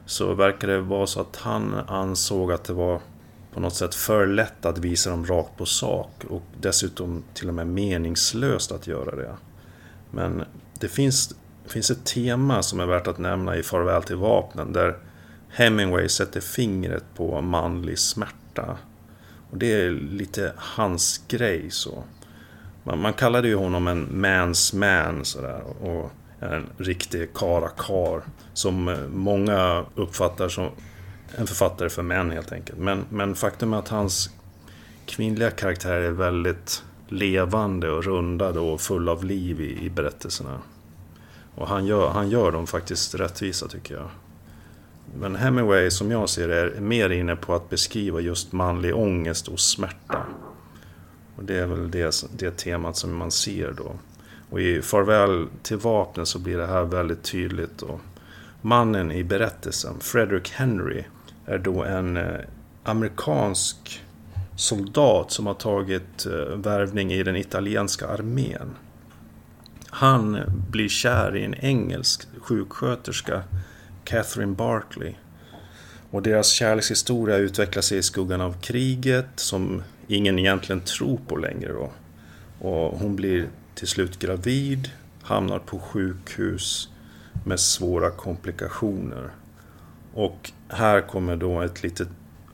så 0.06 0.35
verkar 0.35 0.68
det 0.68 0.80
vara 0.80 1.06
så 1.06 1.20
att 1.20 1.37
han 1.37 1.74
ansåg 1.87 2.52
att 2.52 2.64
det 2.64 2.72
var 2.72 3.00
på 3.56 3.62
något 3.62 3.74
sätt 3.74 3.94
för 3.94 4.26
lätt 4.26 4.66
att 4.66 4.78
visa 4.78 5.10
dem 5.10 5.26
rakt 5.26 5.56
på 5.56 5.66
sak 5.66 6.24
och 6.28 6.42
dessutom 6.60 7.24
till 7.34 7.48
och 7.48 7.54
med 7.54 7.66
meningslöst 7.66 8.72
att 8.72 8.86
göra 8.86 9.16
det. 9.16 9.36
Men 10.10 10.44
det 10.80 10.88
finns, 10.88 11.34
finns 11.66 11.90
ett 11.90 12.04
tema 12.04 12.62
som 12.62 12.80
är 12.80 12.86
värt 12.86 13.06
att 13.06 13.18
nämna 13.18 13.56
i 13.56 13.62
Farväl 13.62 14.02
till 14.02 14.16
vapnen 14.16 14.72
där 14.72 14.98
Hemingway 15.48 16.08
sätter 16.08 16.40
fingret 16.40 17.04
på 17.14 17.40
manlig 17.40 17.98
smärta 17.98 18.78
och 19.50 19.58
det 19.58 19.72
är 19.72 19.90
lite 19.90 20.52
hans 20.56 21.24
grej 21.28 21.70
så. 21.70 22.04
Man, 22.84 22.98
man 23.00 23.12
kallade 23.12 23.48
ju 23.48 23.56
honom 23.56 23.86
en 23.86 24.20
mans 24.20 24.72
man 24.72 25.24
sådär. 25.24 25.62
Och 25.80 26.10
en 26.40 26.66
riktig 26.78 27.34
karakar. 27.34 28.22
Som 28.52 28.96
många 29.12 29.84
uppfattar 29.94 30.48
som 30.48 30.70
en 31.34 31.46
författare 31.46 31.88
för 31.88 32.02
män 32.02 32.30
helt 32.30 32.52
enkelt. 32.52 32.78
Men, 32.78 33.04
men 33.10 33.34
faktum 33.34 33.72
är 33.72 33.78
att 33.78 33.88
hans 33.88 34.30
kvinnliga 35.06 35.50
karaktärer 35.50 36.02
är 36.02 36.10
väldigt 36.10 36.82
levande 37.08 37.90
och 37.90 38.04
rundade 38.04 38.60
och 38.60 38.80
full 38.80 39.08
av 39.08 39.24
liv 39.24 39.60
i, 39.60 39.84
i 39.84 39.90
berättelserna. 39.90 40.58
Och 41.54 41.68
han 41.68 41.86
gör, 41.86 42.08
han 42.08 42.30
gör 42.30 42.52
dem 42.52 42.66
faktiskt 42.66 43.14
rättvisa 43.14 43.68
tycker 43.68 43.94
jag. 43.94 44.08
Men 45.18 45.36
Hemingway 45.36 45.90
som 45.90 46.10
jag 46.10 46.28
ser 46.28 46.48
det 46.48 46.56
är 46.56 46.80
mer 46.80 47.10
inne 47.10 47.36
på 47.36 47.54
att 47.54 47.70
beskriva 47.70 48.20
just 48.20 48.52
manlig 48.52 48.96
ångest 48.96 49.48
och 49.48 49.60
smärta. 49.60 50.26
Och 51.36 51.44
det 51.44 51.54
är 51.54 51.66
väl 51.66 51.90
det, 51.90 52.24
det 52.38 52.56
temat 52.56 52.96
som 52.96 53.16
man 53.16 53.30
ser 53.30 53.72
då. 53.72 53.96
Och 54.50 54.60
i 54.60 54.82
Farväl 54.82 55.46
till 55.62 55.76
vapnen 55.76 56.26
så 56.26 56.38
blir 56.38 56.58
det 56.58 56.66
här 56.66 56.82
väldigt 56.82 57.22
tydligt. 57.22 57.78
då. 57.78 58.00
mannen 58.60 59.12
i 59.12 59.24
berättelsen, 59.24 59.94
Frederick 60.00 60.50
Henry, 60.50 61.04
är 61.46 61.59
då 61.59 61.85
en 61.85 62.16
eh, 62.16 62.40
amerikansk 62.82 64.02
soldat 64.56 65.30
som 65.30 65.46
har 65.46 65.54
tagit 65.54 66.26
eh, 66.26 66.56
värvning 66.56 67.12
i 67.12 67.22
den 67.22 67.37
italienska 67.37 68.06
armén. 68.06 68.70
Han 69.90 70.40
blir 70.70 70.88
kär 70.88 71.37
i 71.37 71.44
en 71.44 71.54
engelsk 71.54 72.28
sjuksköterska 72.40 73.42
Catherine 74.04 74.54
Barkley. 74.54 75.14
Och 76.11 76.22
deras 76.22 76.48
kärlekshistoria 76.48 77.37
utvecklar 77.37 77.82
sig 77.82 77.98
i 77.98 78.02
skuggan 78.02 78.40
av 78.40 78.61
kriget 78.61 79.26
som 79.37 79.82
ingen 80.06 80.38
egentligen 80.38 80.80
tror 80.80 81.20
på 81.28 81.37
längre 81.37 81.72
då. 81.72 81.90
Och 82.59 82.98
hon 82.98 83.16
blir 83.16 83.48
till 83.74 83.88
slut 83.88 84.18
gravid, 84.18 84.90
hamnar 85.22 85.59
på 85.59 85.78
sjukhus 85.78 86.88
med 87.44 87.61
svåra 87.61 88.11
komplikationer. 88.11 89.30
Och 90.14 90.52
här 90.68 91.00
kommer 91.00 91.37
då 91.37 91.61
ett 91.61 91.83
litet 91.83 92.09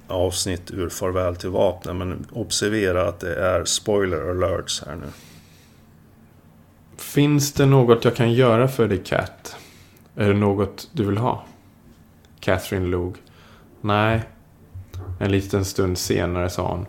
avsnitt 0.06 0.70
ur 0.70 0.88
Farväl 0.88 1.36
till 1.36 1.50
vapnen, 1.50 1.98
men 1.98 2.26
observera 2.32 3.08
att 3.08 3.20
det 3.20 3.34
är 3.34 3.64
spoiler 3.64 4.30
alerts 4.30 4.82
här 4.86 4.96
nu. 4.96 5.06
Finns 6.96 7.52
det 7.52 7.66
något 7.66 8.04
jag 8.04 8.16
kan 8.16 8.32
göra 8.32 8.68
för 8.68 8.88
dig, 8.88 8.98
Cat? 8.98 9.56
Är 10.16 10.28
det 10.28 10.34
något 10.34 10.88
du 10.92 11.04
vill 11.04 11.18
ha? 11.18 11.44
Catherine 12.40 12.86
log. 12.86 13.16
Nej. 13.80 14.22
En 15.20 15.32
liten 15.32 15.64
stund 15.64 15.98
senare 15.98 16.50
sa 16.50 16.68
hon. 16.68 16.86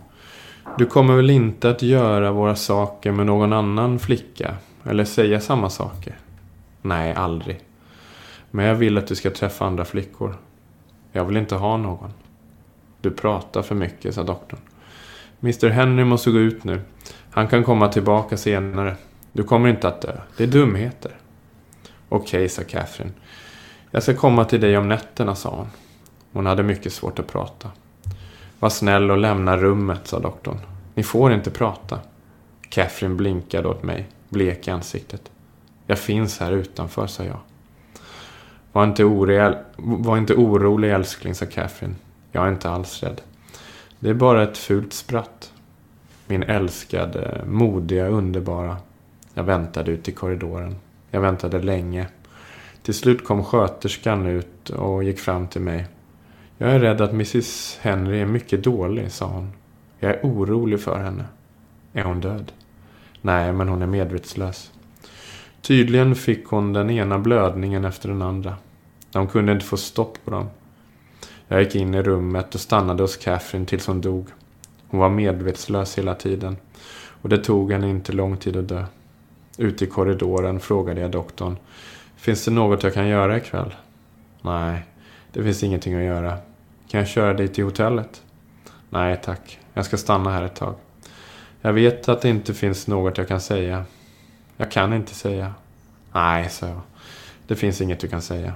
Du 0.77 0.85
kommer 0.85 1.15
väl 1.15 1.29
inte 1.29 1.69
att 1.69 1.81
göra 1.81 2.31
våra 2.31 2.55
saker 2.55 3.11
med 3.11 3.25
någon 3.25 3.53
annan 3.53 3.99
flicka? 3.99 4.55
Eller 4.83 5.05
säga 5.05 5.39
samma 5.39 5.69
saker? 5.69 6.17
Nej, 6.81 7.13
aldrig. 7.13 7.59
Men 8.51 8.65
jag 8.65 8.75
vill 8.75 8.97
att 8.97 9.07
du 9.07 9.15
ska 9.15 9.29
träffa 9.29 9.65
andra 9.65 9.85
flickor. 9.85 10.35
Jag 11.15 11.25
vill 11.25 11.37
inte 11.37 11.55
ha 11.55 11.77
någon. 11.77 12.13
Du 13.01 13.11
pratar 13.11 13.61
för 13.61 13.75
mycket, 13.75 14.15
sa 14.15 14.23
doktorn. 14.23 14.59
Mr 15.41 15.69
Henry 15.69 16.03
måste 16.03 16.31
gå 16.31 16.39
ut 16.39 16.63
nu. 16.63 16.81
Han 17.31 17.47
kan 17.47 17.63
komma 17.63 17.87
tillbaka 17.87 18.37
senare. 18.37 18.95
Du 19.31 19.43
kommer 19.43 19.69
inte 19.69 19.87
att 19.87 20.01
dö. 20.01 20.17
Det 20.37 20.43
är 20.43 20.47
dumheter. 20.47 21.11
Okej, 22.09 22.49
sa 22.49 22.63
Catherine. 22.63 23.11
Jag 23.91 24.03
ska 24.03 24.15
komma 24.15 24.45
till 24.45 24.61
dig 24.61 24.77
om 24.77 24.89
nätterna, 24.89 25.35
sa 25.35 25.49
hon. 25.49 25.67
Hon 26.31 26.45
hade 26.45 26.63
mycket 26.63 26.93
svårt 26.93 27.19
att 27.19 27.27
prata. 27.27 27.71
Var 28.59 28.69
snäll 28.69 29.11
och 29.11 29.17
lämna 29.17 29.57
rummet, 29.57 30.07
sa 30.07 30.19
doktorn. 30.19 30.59
Ni 30.93 31.03
får 31.03 31.33
inte 31.33 31.51
prata. 31.51 31.99
Catherine 32.69 33.15
blinkade 33.15 33.67
åt 33.67 33.83
mig, 33.83 34.07
blek 34.29 34.67
i 34.67 34.71
ansiktet. 34.71 35.31
Jag 35.87 35.99
finns 35.99 36.39
här 36.39 36.51
utanför, 36.51 37.07
sa 37.07 37.23
jag. 37.23 37.39
Var 38.73 38.83
inte, 38.83 39.03
oreal, 39.03 39.55
var 39.75 40.17
inte 40.17 40.35
orolig 40.35 40.91
älskling, 40.91 41.35
sa 41.35 41.45
Catherine. 41.45 41.95
Jag 42.31 42.47
är 42.47 42.51
inte 42.51 42.69
alls 42.69 43.03
rädd. 43.03 43.21
Det 43.99 44.09
är 44.09 44.13
bara 44.13 44.43
ett 44.43 44.57
fult 44.57 44.93
spratt. 44.93 45.53
Min 46.27 46.43
älskade, 46.43 47.41
modiga, 47.47 48.07
underbara. 48.07 48.77
Jag 49.33 49.43
väntade 49.43 49.91
ute 49.91 50.11
i 50.11 50.13
korridoren. 50.13 50.75
Jag 51.11 51.21
väntade 51.21 51.59
länge. 51.59 52.07
Till 52.81 52.93
slut 52.93 53.25
kom 53.25 53.43
sköterskan 53.43 54.25
ut 54.25 54.69
och 54.69 55.03
gick 55.03 55.19
fram 55.19 55.47
till 55.47 55.61
mig. 55.61 55.87
Jag 56.57 56.71
är 56.71 56.79
rädd 56.79 57.01
att 57.01 57.11
mrs 57.11 57.77
Henry 57.81 58.19
är 58.21 58.25
mycket 58.25 58.63
dålig, 58.63 59.11
sa 59.11 59.25
hon. 59.25 59.51
Jag 59.99 60.11
är 60.11 60.19
orolig 60.23 60.81
för 60.81 60.97
henne. 60.97 61.25
Är 61.93 62.03
hon 62.03 62.21
död? 62.21 62.51
Nej, 63.21 63.53
men 63.53 63.69
hon 63.69 63.81
är 63.81 63.87
medvetslös. 63.87 64.71
Tydligen 65.63 66.15
fick 66.15 66.45
hon 66.47 66.73
den 66.73 66.89
ena 66.89 67.19
blödningen 67.19 67.85
efter 67.85 68.09
den 68.09 68.21
andra. 68.21 68.55
De 69.11 69.27
kunde 69.27 69.51
inte 69.51 69.65
få 69.65 69.77
stopp 69.77 70.17
på 70.25 70.31
dem. 70.31 70.49
Jag 71.47 71.63
gick 71.63 71.75
in 71.75 71.93
i 71.93 72.01
rummet 72.01 72.55
och 72.55 72.61
stannade 72.61 73.03
hos 73.03 73.17
Catherine 73.17 73.65
tills 73.65 73.87
hon 73.87 74.01
dog. 74.01 74.27
Hon 74.87 74.99
var 74.99 75.09
medvetslös 75.09 75.97
hela 75.97 76.15
tiden. 76.15 76.57
Och 77.21 77.29
det 77.29 77.37
tog 77.37 77.71
henne 77.71 77.89
inte 77.89 78.13
lång 78.13 78.37
tid 78.37 78.57
att 78.57 78.67
dö. 78.67 78.85
Ute 79.57 79.83
i 79.83 79.87
korridoren 79.87 80.59
frågade 80.59 81.01
jag 81.01 81.11
doktorn. 81.11 81.57
Finns 82.15 82.45
det 82.45 82.51
något 82.51 82.83
jag 82.83 82.93
kan 82.93 83.07
göra 83.07 83.37
ikväll? 83.37 83.73
Nej, 84.41 84.83
det 85.31 85.43
finns 85.43 85.63
ingenting 85.63 85.95
att 85.95 86.03
göra. 86.03 86.37
Kan 86.87 86.99
jag 86.99 87.09
köra 87.09 87.33
dig 87.33 87.47
till 87.47 87.63
hotellet? 87.63 88.21
Nej, 88.89 89.19
tack. 89.23 89.59
Jag 89.73 89.85
ska 89.85 89.97
stanna 89.97 90.31
här 90.31 90.43
ett 90.43 90.55
tag. 90.55 90.75
Jag 91.61 91.73
vet 91.73 92.09
att 92.09 92.21
det 92.21 92.29
inte 92.29 92.53
finns 92.53 92.87
något 92.87 93.17
jag 93.17 93.27
kan 93.27 93.41
säga. 93.41 93.85
Jag 94.63 94.71
kan 94.71 94.93
inte 94.93 95.15
säga. 95.15 95.53
Nej, 96.13 96.49
sa 96.49 96.67
jag. 96.67 96.81
Det 97.47 97.55
finns 97.55 97.81
inget 97.81 97.99
du 97.99 98.07
kan 98.07 98.21
säga. 98.21 98.53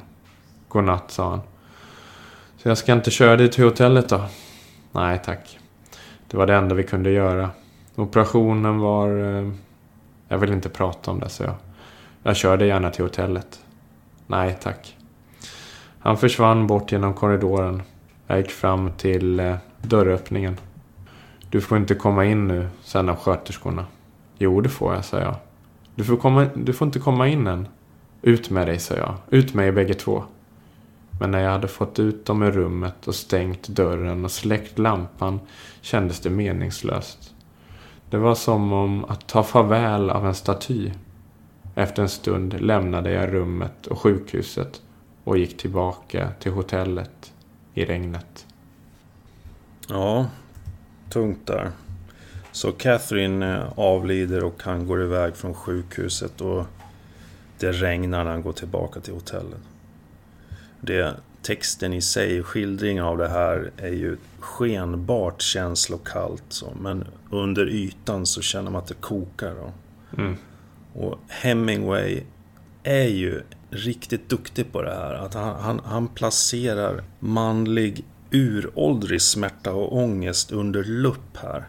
Godnatt, 0.67 1.11
sa 1.11 1.29
han. 1.29 1.41
Så 2.57 2.69
jag 2.69 2.77
ska 2.77 2.93
inte 2.93 3.11
köra 3.11 3.35
dig 3.35 3.51
till 3.51 3.63
hotellet 3.63 4.09
då? 4.09 4.25
Nej, 4.91 5.21
tack. 5.25 5.59
Det 6.27 6.37
var 6.37 6.47
det 6.47 6.55
enda 6.55 6.75
vi 6.75 6.83
kunde 6.83 7.11
göra. 7.11 7.49
Operationen 7.95 8.79
var... 8.79 9.09
Eh, 9.09 9.51
jag 10.27 10.37
vill 10.37 10.51
inte 10.51 10.69
prata 10.69 11.11
om 11.11 11.19
det, 11.19 11.29
så 11.29 11.43
jag. 11.43 11.55
Jag 12.23 12.35
kör 12.35 12.57
dig 12.57 12.67
gärna 12.67 12.91
till 12.91 13.03
hotellet. 13.03 13.59
Nej, 14.27 14.57
tack. 14.61 14.97
Han 15.99 16.17
försvann 16.17 16.67
bort 16.67 16.91
genom 16.91 17.13
korridoren. 17.13 17.81
Jag 18.27 18.37
gick 18.37 18.51
fram 18.51 18.91
till 18.91 19.39
eh, 19.39 19.55
dörröppningen. 19.81 20.57
Du 21.49 21.61
får 21.61 21.77
inte 21.77 21.95
komma 21.95 22.25
in 22.25 22.47
nu, 22.47 22.67
sa 22.83 22.99
en 22.99 23.09
av 23.09 23.15
sköterskorna. 23.15 23.85
Jo, 24.37 24.61
det 24.61 24.69
får 24.69 24.93
jag, 24.93 25.05
sa 25.05 25.19
jag. 25.19 25.35
Du 25.97 26.03
får, 26.03 26.17
komma, 26.17 26.47
du 26.55 26.73
får 26.73 26.86
inte 26.86 26.99
komma 26.99 27.27
in 27.27 27.47
än. 27.47 27.67
Ut 28.21 28.49
med 28.49 28.67
dig, 28.67 28.79
sa 28.79 28.95
jag. 28.95 29.15
Ut 29.29 29.53
med 29.53 29.67
er 29.67 29.71
bägge 29.71 29.93
två. 29.93 30.23
Men 31.19 31.31
när 31.31 31.39
jag 31.39 31.51
hade 31.51 31.67
fått 31.67 31.99
ut 31.99 32.25
dem 32.25 32.43
ur 32.43 32.51
rummet 32.51 33.07
och 33.07 33.15
stängt 33.15 33.67
dörren 33.67 34.25
och 34.25 34.31
släckt 34.31 34.79
lampan 34.79 35.39
kändes 35.81 36.19
det 36.19 36.29
meningslöst. 36.29 37.33
Det 38.10 38.17
var 38.17 38.36
som 38.36 38.73
om 38.73 39.05
att 39.05 39.27
ta 39.27 39.43
farväl 39.43 40.10
av 40.10 40.27
en 40.27 40.36
staty. 40.36 40.91
Efter 41.75 42.01
en 42.01 42.10
stund 42.10 42.62
lämnade 42.62 43.12
jag 43.12 43.33
rummet 43.33 43.88
och 43.88 43.99
sjukhuset 43.99 44.81
och 45.23 45.38
gick 45.38 45.57
tillbaka 45.57 46.29
till 46.39 46.51
hotellet 46.51 47.33
i 47.73 47.86
regnet. 47.86 48.45
Ja, 49.89 50.25
tungt 51.10 51.47
där. 51.47 51.71
Så 52.57 52.71
Catherine 52.71 53.55
eh, 53.55 53.79
avlider 53.79 54.43
och 54.43 54.63
han 54.63 54.87
går 54.87 55.03
iväg 55.03 55.35
från 55.35 55.53
sjukhuset 55.53 56.41
och 56.41 56.65
det 57.59 57.71
regnar 57.71 58.23
när 58.23 58.31
han 58.31 58.41
går 58.41 58.53
tillbaka 58.53 58.99
till 58.99 59.13
hotellet. 59.13 59.59
Det, 60.81 61.15
texten 61.41 61.93
i 61.93 62.01
sig, 62.01 62.43
skildringen 62.43 63.03
av 63.03 63.17
det 63.17 63.27
här 63.27 63.71
är 63.77 63.91
ju 63.91 64.17
skenbart 64.39 65.41
känslokallt. 65.41 66.43
Så, 66.49 66.73
men 66.81 67.07
under 67.31 67.69
ytan 67.69 68.25
så 68.25 68.41
känner 68.41 68.71
man 68.71 68.81
att 68.81 68.87
det 68.87 69.01
kokar. 69.01 69.55
Då. 69.55 69.71
Mm. 70.21 70.35
Och 70.93 71.19
Hemingway 71.27 72.23
är 72.83 73.07
ju 73.07 73.41
riktigt 73.69 74.29
duktig 74.29 74.71
på 74.71 74.81
det 74.81 74.95
här. 74.95 75.13
Att 75.13 75.33
han, 75.33 75.55
han, 75.61 75.81
han 75.85 76.07
placerar 76.07 77.03
manlig 77.19 78.05
uråldrig 78.31 79.21
smärta 79.21 79.73
och 79.73 79.97
ångest 79.97 80.51
under 80.51 80.83
lupp 80.83 81.37
här. 81.37 81.67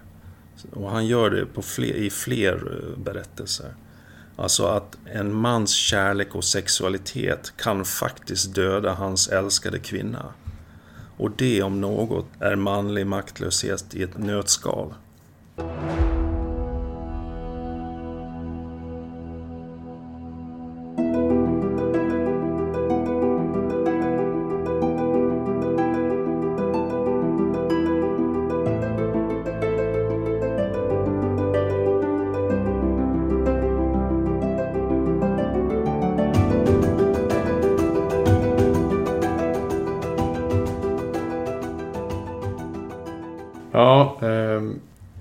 Och 0.72 0.90
han 0.90 1.06
gör 1.06 1.30
det 1.30 1.46
på 1.46 1.62
fler, 1.62 1.94
i 1.94 2.10
fler 2.10 2.54
eh, 2.54 2.98
berättelser. 2.98 3.74
Alltså 4.36 4.66
att 4.66 4.98
en 5.04 5.34
mans 5.34 5.70
kärlek 5.70 6.34
och 6.34 6.44
sexualitet 6.44 7.52
kan 7.56 7.84
faktiskt 7.84 8.54
döda 8.54 8.94
hans 8.94 9.28
älskade 9.28 9.78
kvinna. 9.78 10.34
Och 11.16 11.30
det 11.36 11.62
om 11.62 11.80
något 11.80 12.26
är 12.40 12.56
manlig 12.56 13.06
maktlöshet 13.06 13.94
i 13.94 14.02
ett 14.02 14.18
nötskal. 14.18 14.94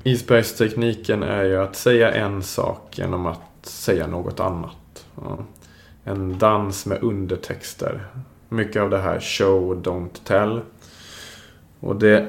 Isbergstekniken 0.07 1.23
är 1.23 1.43
ju 1.43 1.57
att 1.57 1.75
säga 1.75 2.11
en 2.11 2.43
sak 2.43 2.97
genom 2.97 3.25
att 3.25 3.41
säga 3.61 4.07
något 4.07 4.39
annat. 4.39 5.05
En 6.03 6.37
dans 6.37 6.85
med 6.85 7.03
undertexter. 7.03 8.07
Mycket 8.49 8.81
av 8.81 8.89
det 8.89 8.97
här 8.97 9.19
show, 9.19 9.83
don't 9.83 10.23
tell. 10.23 10.61
Och 11.79 11.95
det 11.95 12.27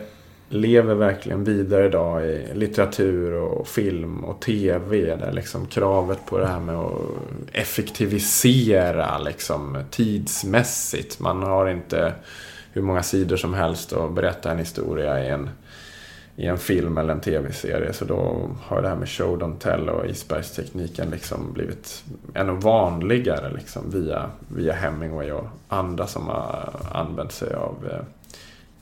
lever 0.48 0.94
verkligen 0.94 1.44
vidare 1.44 1.86
idag 1.86 2.26
i 2.26 2.48
litteratur 2.54 3.32
och 3.32 3.68
film 3.68 4.24
och 4.24 4.40
tv. 4.40 5.16
Där 5.16 5.32
liksom 5.32 5.66
kravet 5.66 6.26
på 6.26 6.38
det 6.38 6.46
här 6.46 6.60
med 6.60 6.76
att 6.76 7.00
effektivisera 7.52 9.18
liksom 9.18 9.84
tidsmässigt. 9.90 11.20
Man 11.20 11.42
har 11.42 11.68
inte 11.68 12.12
hur 12.72 12.82
många 12.82 13.02
sidor 13.02 13.36
som 13.36 13.54
helst 13.54 13.92
att 13.92 14.12
berätta 14.12 14.50
en 14.50 14.58
historia 14.58 15.24
i 15.24 15.28
en 15.28 15.50
i 16.38 16.46
en 16.46 16.58
film 16.58 16.98
eller 16.98 17.12
en 17.12 17.20
tv-serie. 17.20 17.92
Så 17.92 18.04
då 18.04 18.50
har 18.62 18.82
det 18.82 18.88
här 18.88 18.96
med 18.96 19.08
show 19.08 19.38
don't 19.38 19.58
tell 19.58 19.88
och 19.88 20.06
isbergstekniken 20.06 21.10
liksom 21.10 21.52
blivit 21.52 22.04
ännu 22.34 22.52
vanligare 22.52 23.52
liksom 23.54 23.90
via, 23.90 24.30
via 24.48 24.72
Hemingway 24.72 25.30
och 25.32 25.46
andra 25.68 26.06
som 26.06 26.26
har 26.26 26.70
använt 26.92 27.32
sig 27.32 27.54
av 27.54 27.88
eh, 27.90 28.00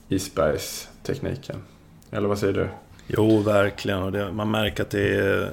isbergstekniken. 0.09 1.55
Eller 2.11 2.27
vad 2.27 2.39
säger 2.39 2.53
du? 2.53 2.67
Jo, 3.07 3.39
verkligen. 3.39 3.99
Och 3.99 4.11
det, 4.11 4.31
man 4.31 4.51
märker 4.51 4.83
att 4.83 4.89
det 4.89 5.15
är... 5.15 5.49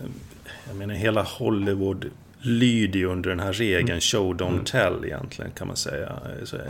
Jag 0.69 0.77
menar, 0.77 0.95
hela 0.95 1.23
Hollywood 1.23 2.11
lyder 2.41 2.99
ju 2.99 3.07
under 3.07 3.31
den 3.31 3.41
här 3.41 3.53
regeln 3.53 3.89
mm. 3.89 4.01
show 4.01 4.35
don't 4.35 4.49
mm. 4.49 4.65
tell 4.65 5.05
egentligen 5.05 5.51
kan 5.51 5.67
man 5.67 5.77
säga. 5.77 6.13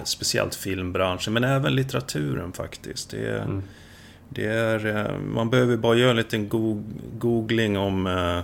Speciellt 0.04 0.54
filmbranschen, 0.54 1.32
men 1.32 1.44
även 1.44 1.74
litteraturen 1.74 2.52
faktiskt. 2.52 3.10
Det 3.10 3.26
är, 3.26 3.42
mm. 3.42 3.62
Det 4.28 4.46
är, 4.46 4.86
eh, 4.86 5.18
man 5.18 5.50
behöver 5.50 5.76
bara 5.76 5.96
göra 5.96 6.10
en 6.10 6.16
liten 6.16 6.48
googling 7.18 7.78
om 7.78 8.06
eh, 8.06 8.40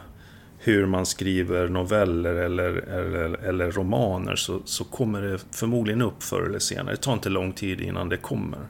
hur 0.59 0.87
man 0.87 1.07
skriver 1.07 1.69
noveller 1.69 2.35
eller, 2.35 2.71
eller, 2.71 3.45
eller 3.45 3.71
romaner 3.71 4.37
så, 4.37 4.61
så 4.65 4.85
kommer 4.85 5.23
det 5.23 5.39
förmodligen 5.51 6.03
upp 6.03 6.23
förr 6.23 6.43
eller 6.43 6.59
senare. 6.59 6.95
Det 6.95 7.01
tar 7.01 7.13
inte 7.13 7.29
lång 7.29 7.53
tid 7.53 7.81
innan 7.81 8.09
det 8.09 8.17
kommer. 8.17 8.61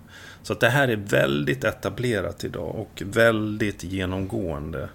Så 0.42 0.52
att 0.52 0.60
det 0.60 0.68
här 0.68 0.88
är 0.88 0.96
väldigt 0.96 1.64
etablerat 1.64 2.44
idag 2.44 2.74
och 2.74 3.02
väldigt 3.06 3.84
genomgående. 3.84 4.88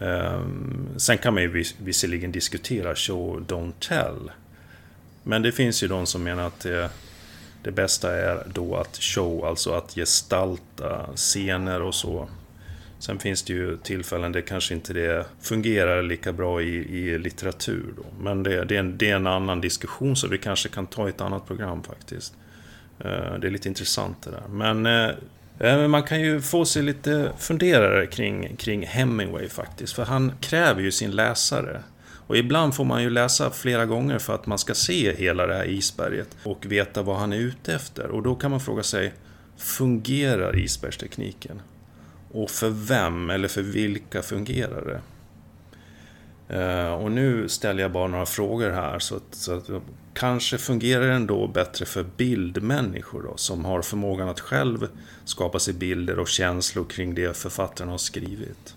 Ehm, 0.00 0.88
sen 0.96 1.18
kan 1.18 1.34
man 1.34 1.42
ju 1.42 1.48
vis 1.48 1.74
visserligen 1.78 2.32
diskutera 2.32 2.94
show, 2.94 3.44
don't 3.48 3.72
tell. 3.88 4.30
Men 5.22 5.42
det 5.42 5.52
finns 5.52 5.82
ju 5.82 5.88
de 5.88 6.06
som 6.06 6.22
menar 6.22 6.46
att 6.46 6.60
det, 6.60 6.90
det 7.66 7.72
bästa 7.72 8.16
är 8.16 8.42
då 8.54 8.76
att 8.76 8.96
show, 8.96 9.44
alltså 9.44 9.72
att 9.72 9.94
gestalta 9.94 11.06
scener 11.14 11.82
och 11.82 11.94
så. 11.94 12.28
Sen 12.98 13.18
finns 13.18 13.42
det 13.42 13.52
ju 13.52 13.76
tillfällen 13.76 14.32
där 14.32 14.40
kanske 14.40 14.74
inte 14.74 14.92
det 14.92 15.26
fungerar 15.40 16.02
lika 16.02 16.32
bra 16.32 16.62
i, 16.62 16.98
i 16.98 17.18
litteratur. 17.18 17.94
Då. 17.96 18.02
Men 18.22 18.42
det, 18.42 18.64
det, 18.64 18.74
är 18.74 18.80
en, 18.80 18.98
det 18.98 19.10
är 19.10 19.16
en 19.16 19.26
annan 19.26 19.60
diskussion 19.60 20.16
så 20.16 20.28
vi 20.28 20.38
kanske 20.38 20.68
kan 20.68 20.86
ta 20.86 21.06
i 21.06 21.10
ett 21.10 21.20
annat 21.20 21.46
program 21.46 21.82
faktiskt. 21.82 22.34
Eh, 22.98 23.34
det 23.40 23.46
är 23.46 23.50
lite 23.50 23.68
intressant 23.68 24.22
det 24.22 24.30
där. 24.30 24.48
Men 24.50 24.86
eh, 24.86 25.10
eh, 25.58 25.88
man 25.88 26.02
kan 26.02 26.20
ju 26.20 26.40
få 26.40 26.64
sig 26.64 26.82
lite 26.82 27.32
funderare 27.38 28.06
kring, 28.06 28.56
kring 28.56 28.86
Hemingway 28.86 29.48
faktiskt. 29.48 29.92
För 29.92 30.04
han 30.04 30.32
kräver 30.40 30.82
ju 30.82 30.92
sin 30.92 31.10
läsare. 31.10 31.80
Och 32.26 32.36
ibland 32.36 32.74
får 32.74 32.84
man 32.84 33.02
ju 33.02 33.10
läsa 33.10 33.50
flera 33.50 33.86
gånger 33.86 34.18
för 34.18 34.34
att 34.34 34.46
man 34.46 34.58
ska 34.58 34.74
se 34.74 35.14
hela 35.16 35.46
det 35.46 35.54
här 35.54 35.68
isberget 35.68 36.36
och 36.42 36.66
veta 36.66 37.02
vad 37.02 37.16
han 37.16 37.32
är 37.32 37.36
ute 37.36 37.74
efter. 37.74 38.06
Och 38.06 38.22
då 38.22 38.34
kan 38.34 38.50
man 38.50 38.60
fråga 38.60 38.82
sig, 38.82 39.14
fungerar 39.56 40.58
isbergstekniken? 40.58 41.62
Och 42.32 42.50
för 42.50 42.70
vem 42.70 43.30
eller 43.30 43.48
för 43.48 43.62
vilka 43.62 44.22
fungerar 44.22 44.84
det? 44.84 45.00
Eh, 46.48 46.92
och 46.92 47.12
nu 47.12 47.48
ställer 47.48 47.82
jag 47.82 47.92
bara 47.92 48.08
några 48.08 48.26
frågor 48.26 48.70
här. 48.70 48.98
Så 48.98 49.16
att, 49.16 49.34
så 49.34 49.54
att, 49.54 49.70
kanske 50.14 50.58
fungerar 50.58 51.08
den 51.08 51.26
då 51.26 51.46
bättre 51.46 51.84
för 51.84 52.06
bildmänniskor 52.16 53.22
då, 53.22 53.36
som 53.36 53.64
har 53.64 53.82
förmågan 53.82 54.28
att 54.28 54.40
själv 54.40 54.88
skapa 55.24 55.58
sig 55.58 55.74
bilder 55.74 56.18
och 56.18 56.28
känslor 56.28 56.84
kring 56.84 57.14
det 57.14 57.36
författaren 57.36 57.90
har 57.90 57.98
skrivit. 57.98 58.76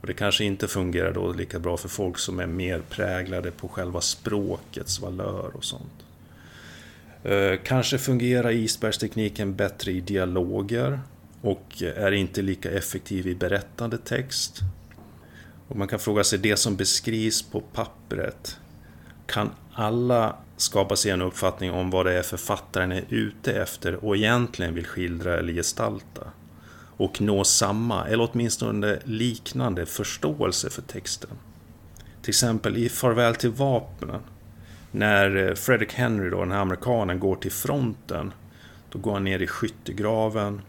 Och 0.00 0.06
det 0.06 0.14
kanske 0.14 0.44
inte 0.44 0.68
fungerar 0.68 1.12
då 1.12 1.32
lika 1.32 1.58
bra 1.58 1.76
för 1.76 1.88
folk 1.88 2.18
som 2.18 2.40
är 2.40 2.46
mer 2.46 2.82
präglade 2.88 3.50
på 3.50 3.68
själva 3.68 4.00
språkets 4.00 5.00
valör 5.00 5.50
och 5.54 5.64
sånt. 5.64 6.04
Eh, 7.22 7.58
kanske 7.64 7.98
fungerar 7.98 8.50
isbergstekniken 8.50 9.54
bättre 9.54 9.92
i 9.92 10.00
dialoger 10.00 11.00
och 11.40 11.82
är 11.82 12.12
inte 12.12 12.42
lika 12.42 12.70
effektiv 12.70 13.26
i 13.26 13.34
berättande 13.34 13.98
text. 13.98 14.58
Och 15.68 15.76
man 15.76 15.88
kan 15.88 15.98
fråga 15.98 16.24
sig, 16.24 16.38
det 16.38 16.56
som 16.56 16.76
beskrivs 16.76 17.42
på 17.42 17.60
pappret, 17.60 18.56
kan 19.26 19.50
alla 19.72 20.36
skapa 20.56 20.96
sig 20.96 21.10
en 21.10 21.22
uppfattning 21.22 21.70
om 21.70 21.90
vad 21.90 22.06
det 22.06 22.18
är 22.18 22.22
författaren 22.22 22.92
är 22.92 23.04
ute 23.08 23.52
efter 23.52 24.04
och 24.04 24.16
egentligen 24.16 24.74
vill 24.74 24.86
skildra 24.86 25.38
eller 25.38 25.52
gestalta? 25.52 26.32
Och 26.98 27.20
nå 27.20 27.44
samma, 27.44 28.06
eller 28.06 28.28
åtminstone 28.32 28.98
liknande, 29.04 29.86
förståelse 29.86 30.70
för 30.70 30.82
texten. 30.82 31.30
Till 32.22 32.30
exempel 32.30 32.76
i 32.76 32.88
Farväl 32.88 33.34
till 33.34 33.50
vapnen, 33.50 34.20
när 34.90 35.36
eh, 35.36 35.54
Frederick 35.54 35.94
Henry, 35.94 36.30
då, 36.30 36.40
den 36.40 36.52
här 36.52 36.60
amerikanen, 36.60 37.20
går 37.20 37.36
till 37.36 37.52
fronten, 37.52 38.32
då 38.90 38.98
går 38.98 39.12
han 39.12 39.24
ner 39.24 39.42
i 39.42 39.46
skyttegraven 39.46 40.60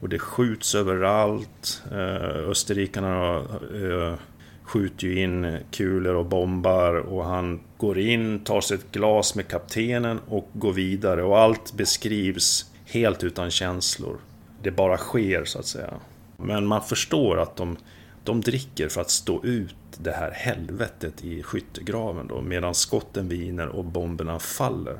och 0.00 0.08
det 0.08 0.18
skjuts 0.18 0.74
överallt. 0.74 1.82
Eh, 1.90 2.48
österrikarna 2.50 3.36
eh, 3.36 4.14
skjuter 4.62 5.06
ju 5.06 5.22
in 5.22 5.58
kulor 5.70 6.14
och 6.14 6.26
bombar 6.26 6.94
och 6.94 7.24
han 7.24 7.60
går 7.76 7.98
in, 7.98 8.44
tar 8.44 8.60
sig 8.60 8.76
ett 8.76 8.92
glas 8.92 9.34
med 9.34 9.48
kaptenen 9.48 10.20
och 10.28 10.50
går 10.52 10.72
vidare. 10.72 11.22
Och 11.22 11.38
allt 11.38 11.72
beskrivs 11.72 12.70
helt 12.84 13.24
utan 13.24 13.50
känslor. 13.50 14.16
Det 14.62 14.70
bara 14.70 14.96
sker 14.96 15.44
så 15.44 15.58
att 15.58 15.66
säga. 15.66 15.94
Men 16.36 16.66
man 16.66 16.82
förstår 16.82 17.40
att 17.40 17.56
de, 17.56 17.76
de 18.24 18.40
dricker 18.40 18.88
för 18.88 19.00
att 19.00 19.10
stå 19.10 19.44
ut 19.44 19.74
det 19.98 20.12
här 20.12 20.30
helvetet 20.30 21.24
i 21.24 21.42
skyttegraven 21.42 22.26
då, 22.26 22.40
medan 22.40 22.74
skotten 22.74 23.28
viner 23.28 23.68
och 23.68 23.84
bomberna 23.84 24.38
faller. 24.38 24.98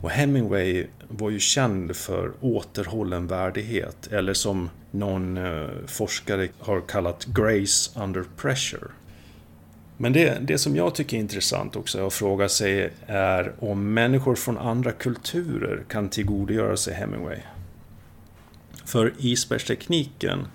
Och 0.00 0.10
Hemingway 0.10 0.86
var 1.08 1.30
ju 1.30 1.38
känd 1.38 1.96
för 1.96 2.32
återhållen 2.40 3.26
värdighet, 3.26 4.06
eller 4.12 4.34
som 4.34 4.70
någon 4.90 5.36
eh, 5.36 5.68
forskare 5.86 6.48
har 6.58 6.80
kallat 6.80 7.24
Grace 7.24 8.00
under 8.00 8.24
pressure. 8.36 8.90
Men 9.96 10.12
det, 10.12 10.38
det 10.40 10.58
som 10.58 10.76
jag 10.76 10.94
tycker 10.94 11.16
är 11.16 11.20
intressant 11.20 11.76
också 11.76 12.06
att 12.06 12.12
fråga 12.12 12.48
sig 12.48 12.92
är 13.06 13.52
om 13.58 13.94
människor 13.94 14.34
från 14.34 14.58
andra 14.58 14.92
kulturer 14.92 15.84
kan 15.88 16.08
tillgodogöra 16.08 16.76
sig 16.76 16.94
Hemingway. 16.94 17.38
För 18.84 19.12
isbergstekniken 19.18 20.46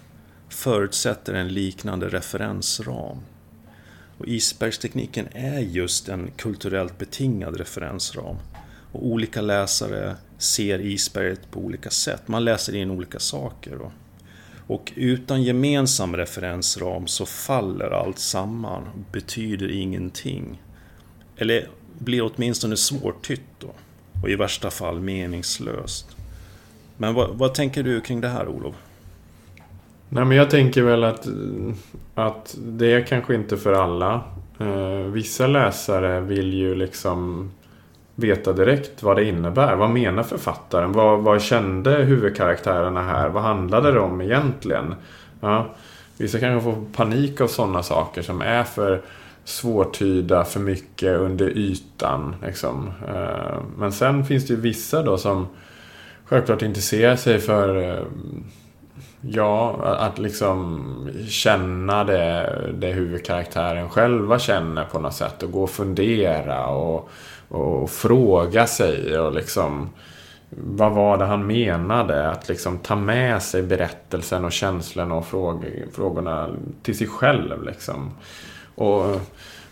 förutsätter 0.50 1.34
en 1.34 1.48
liknande 1.48 2.10
referensram. 2.10 3.18
Och 4.18 4.28
isbergstekniken 4.28 5.28
är 5.32 5.60
just 5.60 6.10
en 6.10 6.32
kulturellt 6.38 6.98
betingad 6.98 7.58
referensram. 7.58 8.36
Och 8.92 9.06
olika 9.08 9.42
läsare 9.42 10.16
ser 10.38 10.80
isberget 10.80 11.52
på 11.52 11.60
olika 11.60 11.90
sätt. 11.90 12.28
Man 12.28 12.46
läser 12.46 12.76
in 12.76 12.92
olika 12.92 13.20
saker. 13.20 13.78
Då. 13.78 13.92
Och 14.68 14.94
utan 14.96 15.44
gemensam 15.44 16.16
referensram 16.16 17.08
så 17.08 17.26
faller 17.26 17.92
allt 17.92 18.20
samman, 18.20 19.06
betyder 19.12 19.72
ingenting. 19.72 20.62
Eller 21.38 21.70
blir 22.00 22.32
åtminstone 22.34 22.78
svårtytt 22.78 23.42
då. 23.60 23.74
Och 24.24 24.30
i 24.30 24.36
värsta 24.36 24.70
fall 24.70 25.00
meningslöst. 25.00 26.19
Men 27.02 27.14
vad, 27.14 27.30
vad 27.30 27.54
tänker 27.54 27.84
du 27.84 28.02
kring 28.02 28.22
det 28.22 28.28
här 28.28 28.48
Olof? 28.48 28.76
Nej 30.10 30.26
men 30.26 30.38
jag 30.38 30.50
tänker 30.50 30.84
väl 30.84 31.04
att, 31.04 31.28
att 32.16 32.56
det 32.60 32.94
är 32.94 33.02
kanske 33.02 33.36
inte 33.36 33.58
för 33.58 33.74
alla. 33.74 34.22
Eh, 34.60 35.12
vissa 35.12 35.48
läsare 35.48 36.20
vill 36.20 36.54
ju 36.54 36.76
liksom 36.76 37.52
veta 38.16 38.54
direkt 38.54 39.04
vad 39.04 39.16
det 39.16 39.26
innebär. 39.26 39.76
Vad 39.76 39.90
menar 39.90 40.24
författaren? 40.24 40.92
Vad, 40.92 41.20
vad 41.20 41.42
kände 41.42 41.92
huvudkaraktärerna 41.92 43.02
här? 43.02 43.30
Vad 43.30 43.44
handlade 43.44 43.92
det 43.92 44.00
om 44.00 44.22
egentligen? 44.22 44.96
Ja, 45.42 45.68
vissa 46.18 46.40
kanske 46.40 46.72
får 46.72 46.86
panik 46.94 47.42
av 47.42 47.48
sådana 47.48 47.84
saker 47.84 48.22
som 48.22 48.42
är 48.42 48.64
för 48.64 49.02
svårtyda, 49.44 50.46
för 50.46 50.60
mycket 50.60 51.20
under 51.20 51.58
ytan. 51.58 52.36
Liksom. 52.46 52.92
Eh, 53.08 53.60
men 53.78 53.92
sen 53.92 54.26
finns 54.26 54.48
det 54.48 54.54
ju 54.54 54.60
vissa 54.60 55.04
då 55.04 55.18
som 55.18 55.48
självklart 56.30 56.62
intressera 56.62 57.18
sig 57.18 57.40
för 57.40 57.90
eh, 57.90 58.04
Ja, 59.22 59.76
att 60.00 60.20
liksom 60.20 61.10
känna 61.28 62.04
det, 62.04 62.60
det 62.78 62.92
huvudkaraktären 62.92 63.90
själva 63.90 64.40
känner 64.40 64.86
på 64.86 65.00
något 65.00 65.14
sätt 65.14 65.44
och 65.44 65.52
gå 65.52 65.64
och 65.64 65.70
fundera 65.70 66.68
och 66.68 67.10
och 67.50 67.90
fråga 67.90 68.68
sig 68.68 69.20
och 69.20 69.34
liksom 69.34 69.90
vad 70.50 70.92
var 70.92 71.18
det 71.18 71.26
han 71.26 71.48
menade? 71.48 72.30
Att 72.30 72.50
liksom 72.50 72.78
ta 72.78 72.96
med 72.96 73.44
sig 73.44 73.64
berättelsen 73.64 74.46
och 74.46 74.52
känslorna 74.52 75.16
och 75.16 75.26
frågorna 75.94 76.50
till 76.82 76.98
sig 76.98 77.08
själv. 77.08 77.64
Liksom. 77.64 78.12
Och 78.76 79.06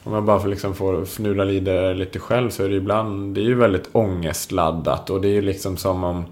om 0.03 0.13
jag 0.13 0.23
bara 0.23 0.45
liksom 0.45 0.75
får 0.75 1.01
fnula 1.01 1.43
lite 1.43 2.19
själv 2.19 2.49
så 2.49 2.63
är 2.63 2.69
det 2.69 2.75
ibland, 2.75 3.35
det 3.35 3.41
är 3.41 3.45
ju 3.45 3.55
väldigt 3.55 3.89
ångestladdat 3.91 5.09
och 5.09 5.21
det 5.21 5.27
är 5.27 5.33
ju 5.33 5.41
liksom 5.41 5.77
som 5.77 6.03
om 6.03 6.25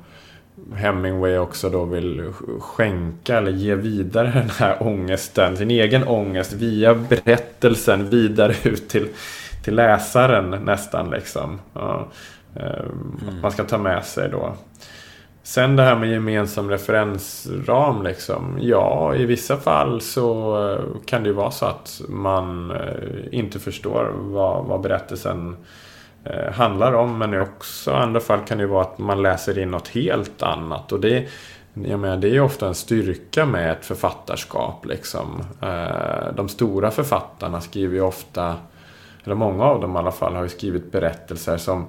Hemingway 0.76 1.38
också 1.38 1.70
då 1.70 1.86
vill 1.86 2.34
skänka 2.60 3.38
eller 3.38 3.52
ge 3.52 3.76
vidare 3.76 4.32
den 4.36 4.50
här 4.50 4.84
ångesten, 4.84 5.58
sin 5.58 5.72
egen 5.72 6.08
ångest 6.08 6.54
via 6.54 6.96
berättelsen 6.96 8.10
vidare 8.10 8.54
ut 8.63 8.89
till 8.89 9.08
till 9.65 9.76
läsaren 9.76 10.50
nästan 10.50 11.10
liksom. 11.10 11.60
Ja, 11.74 12.08
mm. 12.56 13.41
Man 13.41 13.52
ska 13.52 13.63
ta 13.63 13.78
med 13.78 14.06
sig 14.06 14.30
då. 14.30 14.54
Sen 15.44 15.76
det 15.76 15.84
här 15.84 15.96
med 15.96 16.10
gemensam 16.10 16.70
referensram 16.70 18.04
liksom. 18.04 18.58
Ja, 18.62 19.15
i 19.15 19.26
vissa 19.26 19.58
fall 19.58 20.02
så 20.02 20.58
eh, 20.72 20.80
kan 21.06 21.24
det 21.24 21.30
ju 21.30 21.36
vara 21.36 21.52
så 21.52 21.65
att 21.65 22.02
man 22.10 22.72
eh, 22.72 22.78
inte 23.32 23.60
förstår 23.60 24.12
vad, 24.15 24.65
vad 24.65 24.82
berättelsen 24.82 25.50
eh, 25.50 25.56
Eh, 26.26 26.54
handlar 26.54 26.94
om. 26.94 27.18
Men 27.18 27.42
också 27.42 27.92
i 27.92 27.94
andra 27.94 28.20
fall 28.20 28.40
kan 28.40 28.58
det 28.58 28.62
ju 28.64 28.70
vara 28.70 28.82
att 28.82 28.98
man 28.98 29.22
läser 29.22 29.60
in 29.60 29.72
något 29.72 29.88
helt 29.88 30.44
annat. 30.44 30.92
Och 30.92 31.00
det, 31.00 31.28
jag 31.74 32.00
menar, 32.00 32.17
det 32.17 32.28
är 32.28 32.34
ju 32.34 32.42
ofta 32.42 32.67
en 32.67 32.76
styrka 32.76 33.46
med 33.46 33.71
ett 33.71 33.86
författarskap. 33.86 34.86
Liksom. 34.86 35.44
Eh, 35.62 36.34
de 36.36 36.50
stora 36.50 36.92
författarna 36.92 37.62
skriver 37.62 37.96
ju 37.96 38.02
ofta 38.02 38.56
eller 39.26 39.36
många 39.36 39.63
av 39.63 39.82
dem 39.82 39.96
i 39.96 40.00
alla 40.00 40.12
fall, 40.12 40.36
har 40.36 40.44
ju 40.44 40.50
skrivit 40.50 40.92
berättelser 40.92 41.58
som 41.58 41.86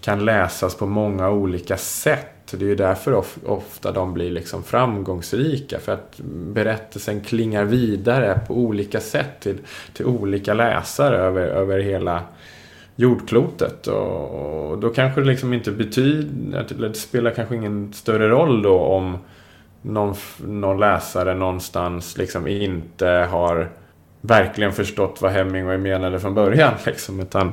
kan 0.00 0.24
läsas 0.24 0.74
på 0.74 0.86
många 0.86 1.30
olika 1.30 1.76
sätt. 1.76 2.30
Det 2.50 2.64
är 2.64 2.68
ju 2.68 2.76
därför 2.76 3.24
ofta 3.46 3.92
de 3.92 4.14
blir 4.14 4.30
liksom 4.30 4.62
framgångsrika. 4.62 5.78
För 5.78 5.92
att 5.92 6.20
berättelsen 6.26 7.20
klingar 7.20 7.64
vidare 7.64 8.40
på 8.46 8.54
olika 8.54 9.00
sätt 9.00 9.40
till, 9.40 9.58
till 9.92 10.06
olika 10.06 10.54
läsare 10.54 11.16
över, 11.16 11.46
över 11.46 11.80
hela 11.80 12.22
jordklotet. 12.96 13.86
Och, 13.86 14.70
och 14.70 14.78
då 14.78 14.88
kanske 14.88 15.20
det 15.20 15.26
liksom 15.26 15.52
inte 15.52 15.70
betyder, 15.70 16.66
det 16.78 16.94
spelar 16.94 17.30
kanske 17.30 17.54
ingen 17.56 17.92
större 17.92 18.28
roll 18.28 18.62
då 18.62 18.78
om 18.78 19.18
någon, 19.82 20.14
någon 20.38 20.80
läsare 20.80 21.34
någonstans 21.34 22.18
liksom 22.18 22.46
inte 22.46 23.06
har 23.30 23.68
verkligen 24.20 24.72
förstått 24.72 25.18
vad 25.20 25.32
Hemingway 25.32 25.78
menade 25.78 26.20
från 26.20 26.34
början. 26.34 26.72
Liksom, 26.86 27.20
utan 27.20 27.52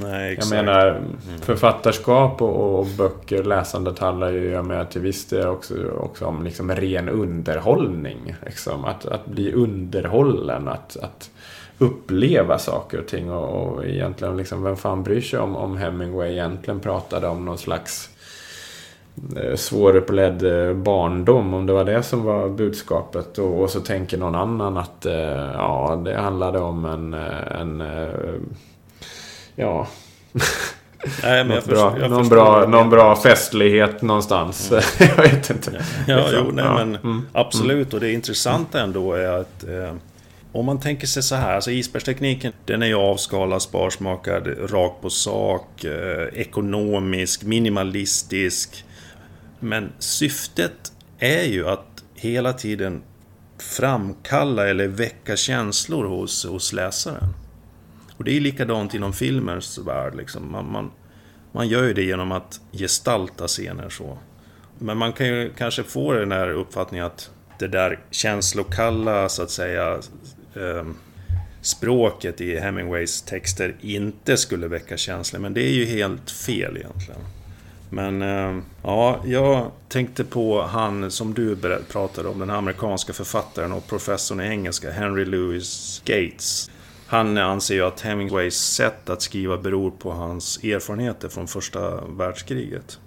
Nej, 0.00 0.38
jag 0.40 0.50
menar, 0.50 1.00
författarskap 1.40 2.42
och, 2.42 2.78
och 2.78 2.86
böcker, 2.86 3.44
läsandet 3.44 3.98
handlar 3.98 4.32
ju 4.32 4.50
jag 4.50 4.66
menar, 4.66 4.84
till 4.84 5.00
viss 5.00 5.26
del 5.26 5.46
också, 5.46 5.74
också 5.90 6.26
om 6.26 6.42
liksom 6.44 6.70
ren 6.70 7.08
underhållning. 7.08 8.34
Liksom. 8.44 8.84
Att, 8.84 9.06
att 9.06 9.26
bli 9.26 9.52
underhållen, 9.52 10.68
att, 10.68 10.96
att 10.96 11.30
uppleva 11.82 12.58
saker 12.58 12.98
och 12.98 13.06
ting. 13.06 13.30
Och, 13.30 13.72
och 13.72 13.84
egentligen, 13.84 14.36
liksom, 14.36 14.62
vem 14.62 14.76
fan 14.76 15.02
bryr 15.02 15.20
sig 15.20 15.38
om, 15.38 15.56
om 15.56 15.76
Hemingway 15.76 16.32
egentligen 16.32 16.80
pratade 16.80 17.28
om 17.28 17.44
någon 17.44 17.58
slags 17.58 18.10
eh, 19.36 19.56
svåruppledd 19.56 20.42
eh, 20.42 20.74
barndom, 20.74 21.54
om 21.54 21.66
det 21.66 21.72
var 21.72 21.84
det 21.84 22.02
som 22.02 22.24
var 22.24 22.48
budskapet. 22.48 23.38
Och, 23.38 23.60
och 23.62 23.70
så 23.70 23.80
tänker 23.80 24.18
någon 24.18 24.34
annan 24.34 24.76
att 24.76 25.06
eh, 25.06 25.14
ja, 25.54 26.02
det 26.04 26.16
handlade 26.16 26.58
om 26.58 26.84
en, 26.84 27.14
eh, 27.14 27.60
en 27.60 27.82
ja, 29.54 29.86
Nej, 31.22 31.44
förstår, 31.60 31.90
bra, 31.98 32.08
någon, 32.08 32.28
bra, 32.28 32.66
någon 32.66 32.90
bra 32.90 33.16
festlighet 33.16 34.02
någonstans. 34.02 34.72
jag 34.98 35.16
vet 35.16 35.50
inte. 35.50 35.84
Ja, 36.06 36.16
Liksom. 36.16 36.44
jo, 36.46 36.50
nej, 36.52 36.64
men 36.64 36.96
mm. 36.96 37.22
absolut. 37.32 37.94
Och 37.94 38.00
det 38.00 38.12
intressanta 38.12 38.80
ändå 38.80 39.12
är 39.12 39.28
att 39.28 39.64
om 40.52 40.66
man 40.66 40.80
tänker 40.80 41.06
sig 41.06 41.22
så 41.22 41.34
här, 41.34 41.54
alltså 41.54 41.70
isbergstekniken, 41.70 42.52
den 42.64 42.82
är 42.82 42.86
ju 42.86 42.94
avskalad, 42.94 43.62
sparsmakad, 43.62 44.70
rakt 44.70 45.02
på 45.02 45.10
sak, 45.10 45.84
eh, 45.84 46.40
ekonomisk, 46.40 47.42
minimalistisk. 47.42 48.84
Men 49.60 49.92
syftet 49.98 50.92
är 51.18 51.44
ju 51.44 51.68
att 51.68 52.04
hela 52.14 52.52
tiden 52.52 53.02
framkalla 53.58 54.68
eller 54.68 54.88
väcka 54.88 55.36
känslor 55.36 56.04
hos, 56.04 56.46
hos 56.46 56.72
läsaren. 56.72 57.34
Och 58.16 58.24
det 58.24 58.36
är 58.36 58.40
likadant 58.40 58.94
inom 58.94 59.12
filmens 59.12 59.78
värld. 59.78 60.14
Liksom. 60.14 60.52
Man, 60.52 60.72
man, 60.72 60.90
man 61.52 61.68
gör 61.68 61.84
ju 61.84 61.94
det 61.94 62.02
genom 62.02 62.32
att 62.32 62.60
gestalta 62.72 63.46
scener 63.46 63.88
så. 63.88 64.18
Men 64.78 64.96
man 64.98 65.12
kan 65.12 65.26
ju 65.26 65.52
kanske 65.58 65.82
få 65.82 66.12
den 66.12 66.32
här 66.32 66.48
uppfattningen 66.50 67.06
att 67.06 67.30
det 67.58 67.68
där 67.68 67.98
känslokalla, 68.10 69.28
så 69.28 69.42
att 69.42 69.50
säga, 69.50 70.00
eh, 70.56 70.86
språket 71.60 72.40
i 72.40 72.58
Hemingways 72.58 73.22
texter 73.22 73.74
inte 73.80 74.36
skulle 74.36 74.68
väcka 74.68 74.96
känslor. 74.96 75.40
Men 75.40 75.54
det 75.54 75.62
är 75.62 75.72
ju 75.72 75.84
helt 75.84 76.30
fel 76.30 76.76
egentligen. 76.76 77.20
Men 77.90 78.22
eh, 78.22 78.62
ja, 78.82 79.20
jag 79.24 79.70
tänkte 79.88 80.24
på 80.24 80.62
han 80.62 81.10
som 81.10 81.34
du 81.34 81.56
pratade 81.88 82.28
om, 82.28 82.38
den 82.38 82.50
amerikanska 82.50 83.12
författaren 83.12 83.72
och 83.72 83.86
professorn 83.86 84.40
i 84.40 84.44
engelska, 84.44 84.90
Henry 84.90 85.24
Louis 85.24 86.02
Gates. 86.04 86.70
Han 87.06 87.38
anser 87.38 87.74
ju 87.74 87.82
att 87.82 88.00
Hemingways 88.00 88.54
sätt 88.54 89.10
att 89.10 89.22
skriva 89.22 89.56
beror 89.58 89.90
på 89.90 90.12
hans 90.12 90.64
erfarenheter 90.64 91.28
från 91.28 91.48
första 91.48 92.04
världskriget. 92.04 92.98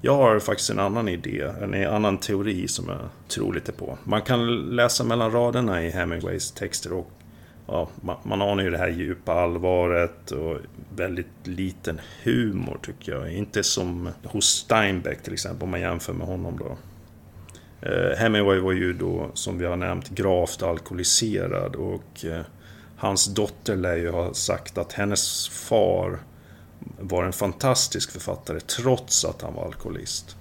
Jag 0.00 0.16
har 0.16 0.38
faktiskt 0.38 0.70
en 0.70 0.78
annan 0.78 1.08
idé, 1.08 1.52
en 1.62 1.86
annan 1.86 2.18
teori 2.18 2.68
som 2.68 2.88
jag 2.88 2.98
tror 3.28 3.54
lite 3.54 3.72
på. 3.72 3.98
Man 4.04 4.22
kan 4.22 4.56
läsa 4.56 5.04
mellan 5.04 5.32
raderna 5.32 5.84
i 5.84 5.90
Hemingways 5.90 6.52
texter 6.52 6.92
och 6.92 7.10
ja, 7.66 7.88
man, 8.00 8.16
man 8.22 8.42
anar 8.42 8.62
ju 8.62 8.70
det 8.70 8.78
här 8.78 8.88
djupa 8.88 9.32
allvaret 9.32 10.30
och 10.30 10.58
väldigt 10.96 11.26
liten 11.44 12.00
humor 12.22 12.78
tycker 12.82 13.12
jag. 13.12 13.32
Inte 13.32 13.62
som 13.62 14.08
hos 14.24 14.44
Steinbeck 14.44 15.22
till 15.22 15.32
exempel 15.32 15.62
om 15.62 15.70
man 15.70 15.80
jämför 15.80 16.12
med 16.12 16.26
honom 16.26 16.58
då. 16.58 16.76
Eh, 17.88 18.16
Hemingway 18.18 18.58
var 18.58 18.72
ju 18.72 18.92
då, 18.92 19.30
som 19.34 19.58
vi 19.58 19.66
har 19.66 19.76
nämnt, 19.76 20.08
gravt 20.08 20.62
alkoholiserad 20.62 21.76
och 21.76 22.24
eh, 22.24 22.40
hans 22.96 23.34
dotter 23.34 23.76
lär 23.76 23.96
ju 23.96 24.10
ha 24.10 24.34
sagt 24.34 24.78
att 24.78 24.92
hennes 24.92 25.48
far 25.48 26.18
var 27.00 27.24
en 27.24 27.32
fantastisk 27.32 28.10
författare 28.10 28.60
trots 28.60 29.24
att 29.24 29.42
han 29.42 29.54
var 29.54 29.64
alkoholist. 29.64 30.36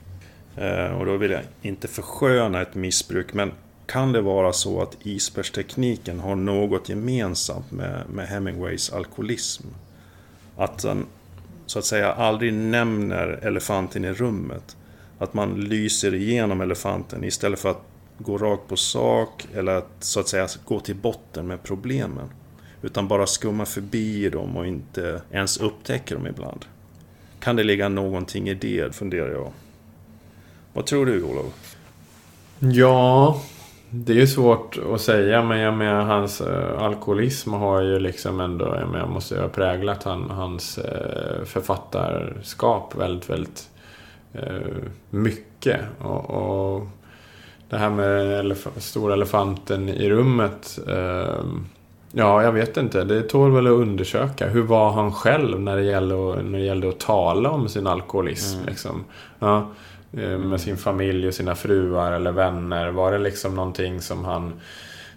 Eh, 0.56 1.00
och 1.00 1.06
då 1.06 1.18
vill 1.18 1.32
jag 1.32 1.42
inte 1.62 1.88
försköna 1.88 2.62
ett 2.62 2.76
missbruk, 2.76 3.34
men 3.34 3.52
kan 3.86 4.12
det 4.12 4.22
vara 4.22 4.54
så 4.54 4.82
att 4.82 4.98
isbergstekniken 5.04 6.20
har 6.20 6.36
något 6.36 6.90
gemensamt 6.90 7.72
med, 7.72 8.10
med 8.10 8.28
Hemingways 8.28 8.94
alkoholism? 8.94 9.68
Att 10.58 10.84
han 10.84 11.06
så 11.66 11.80
att 11.80 11.86
säga 11.86 12.14
aldrig 12.14 12.54
nämner 12.54 13.28
elefanten 13.28 14.06
i 14.06 14.14
rummet. 14.14 14.78
Att 15.20 15.34
man 15.34 15.62
lyser 15.62 16.14
igenom 16.16 16.62
elefanten 16.62 17.24
istället 17.24 17.60
för 17.60 17.70
att 17.70 17.82
gå 18.18 18.38
rakt 18.38 18.68
på 18.68 18.76
sak 18.76 19.48
eller 19.54 19.76
att 19.76 19.92
så 20.00 20.20
att 20.20 20.28
säga 20.28 20.48
gå 20.66 20.80
till 20.80 20.96
botten 20.96 21.48
med 21.48 21.64
problemen. 21.64 22.30
Utan 22.82 23.08
bara 23.08 23.28
skumma 23.28 23.66
förbi 23.66 24.30
dem 24.30 24.58
och 24.58 24.68
inte 24.68 25.22
ens 25.32 25.58
upptäcker 25.58 26.16
dem 26.16 26.28
ibland. 26.28 26.66
Kan 27.40 27.56
det 27.56 27.64
ligga 27.64 27.90
någonting 27.90 28.50
i 28.50 28.54
det, 28.54 28.96
funderar 28.96 29.32
jag. 29.32 29.52
Vad 30.74 30.86
tror 30.86 31.06
du, 31.06 31.24
Olof? 31.24 31.76
Ja, 32.60 33.42
det 33.90 34.14
är 34.14 34.18
ju 34.18 34.28
svårt 34.28 34.78
att 34.94 35.02
säga. 35.02 35.44
Men 35.44 35.60
jag 35.60 35.74
menar, 35.74 36.02
hans 36.04 36.42
eh, 36.42 36.82
alkoholism 36.84 37.54
har 37.54 37.82
ju 37.82 38.00
liksom 38.00 38.40
ändå, 38.40 38.66
jag 38.80 38.90
menar, 38.90 39.08
måste 39.08 39.36
ju 39.36 39.42
ha 39.42 39.48
präglat 39.48 40.04
han, 40.04 40.30
hans 40.30 40.78
eh, 40.78 41.44
författarskap 41.46 42.96
väldigt, 42.96 43.30
väldigt 43.30 43.70
eh, 44.34 44.78
mycket. 45.10 45.82
Och, 46.00 46.30
och 46.30 46.88
det 47.70 47.78
här 47.78 47.90
med 47.90 48.46
elef- 48.46 48.80
stora 48.80 49.14
elefanten 49.14 49.90
i 49.90 50.10
rummet. 50.10 50.80
Eh, 52.14 52.20
ja, 52.20 52.44
jag 52.44 52.52
vet 52.52 52.78
inte. 52.78 53.04
Det 53.04 53.22
tål 53.22 53.52
väl 53.52 53.68
att 53.68 53.74
undersöka. 53.74 54.48
Hur 54.48 54.62
var 54.62 54.92
han 54.92 55.12
själv 55.12 55.60
när 55.60 55.76
det 55.76 55.84
gällde 55.84 56.16
när 56.16 56.60
det 56.60 56.66
gällde 56.66 56.90
att 56.90 57.00
tala 57.00 57.50
om 57.50 57.70
sin 57.70 57.88
alkoholism? 57.88 58.60
Liksom? 58.68 59.04
Ja, 59.40 59.70
eh, 60.14 60.38
med 60.38 60.62
sin 60.62 60.78
familj 60.78 61.28
och 61.28 61.34
sina 61.34 61.56
fruar 61.56 62.12
eller 62.12 62.32
vänner. 62.32 62.92
Var 62.92 63.12
det 63.12 63.18
liksom 63.18 63.56
någonting 63.56 64.02
som 64.02 64.26
han 64.26 64.54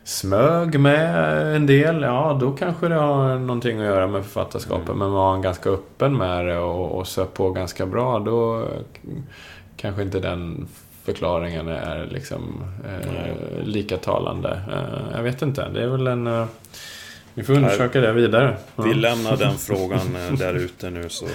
smög 0.04 0.80
med 0.80 1.56
en 1.56 1.66
del? 1.66 2.02
Ja, 2.02 2.38
då 2.40 2.52
kanske 2.52 2.88
det 2.88 2.94
har 2.94 3.38
någonting 3.38 3.78
att 3.78 3.84
göra 3.84 4.06
med 4.06 4.24
författarskapet. 4.24 4.96
Men 4.96 5.12
var 5.12 5.30
han 5.30 5.42
ganska 5.42 5.70
öppen 5.70 6.16
med 6.16 6.46
det 6.46 6.58
och, 6.58 6.98
och 6.98 7.06
söp 7.06 7.34
på 7.34 7.50
ganska 7.50 7.86
bra, 7.86 8.18
då 8.18 8.68
kanske 9.76 10.02
inte 10.02 10.20
den 10.20 10.68
förklaringen 11.04 11.68
är 11.68 12.06
liksom 12.10 12.64
eh, 12.88 13.64
lika 13.64 13.96
talande. 13.96 14.60
Eh, 14.72 15.16
jag 15.16 15.22
vet 15.22 15.42
inte. 15.42 15.68
Det 15.68 15.82
är 15.82 15.88
väl 15.88 16.06
en... 16.06 16.26
Eh, 16.26 16.44
vi 17.34 17.42
får 17.42 17.52
undersöka 17.52 18.00
det 18.00 18.12
vidare. 18.12 18.56
Ja. 18.76 18.82
Vi 18.82 18.94
lämnar 18.94 19.36
den 19.36 19.54
frågan 19.58 20.16
eh, 20.30 20.38
där 20.38 20.54
ute 20.54 20.90
nu 20.90 21.08
så, 21.08 21.26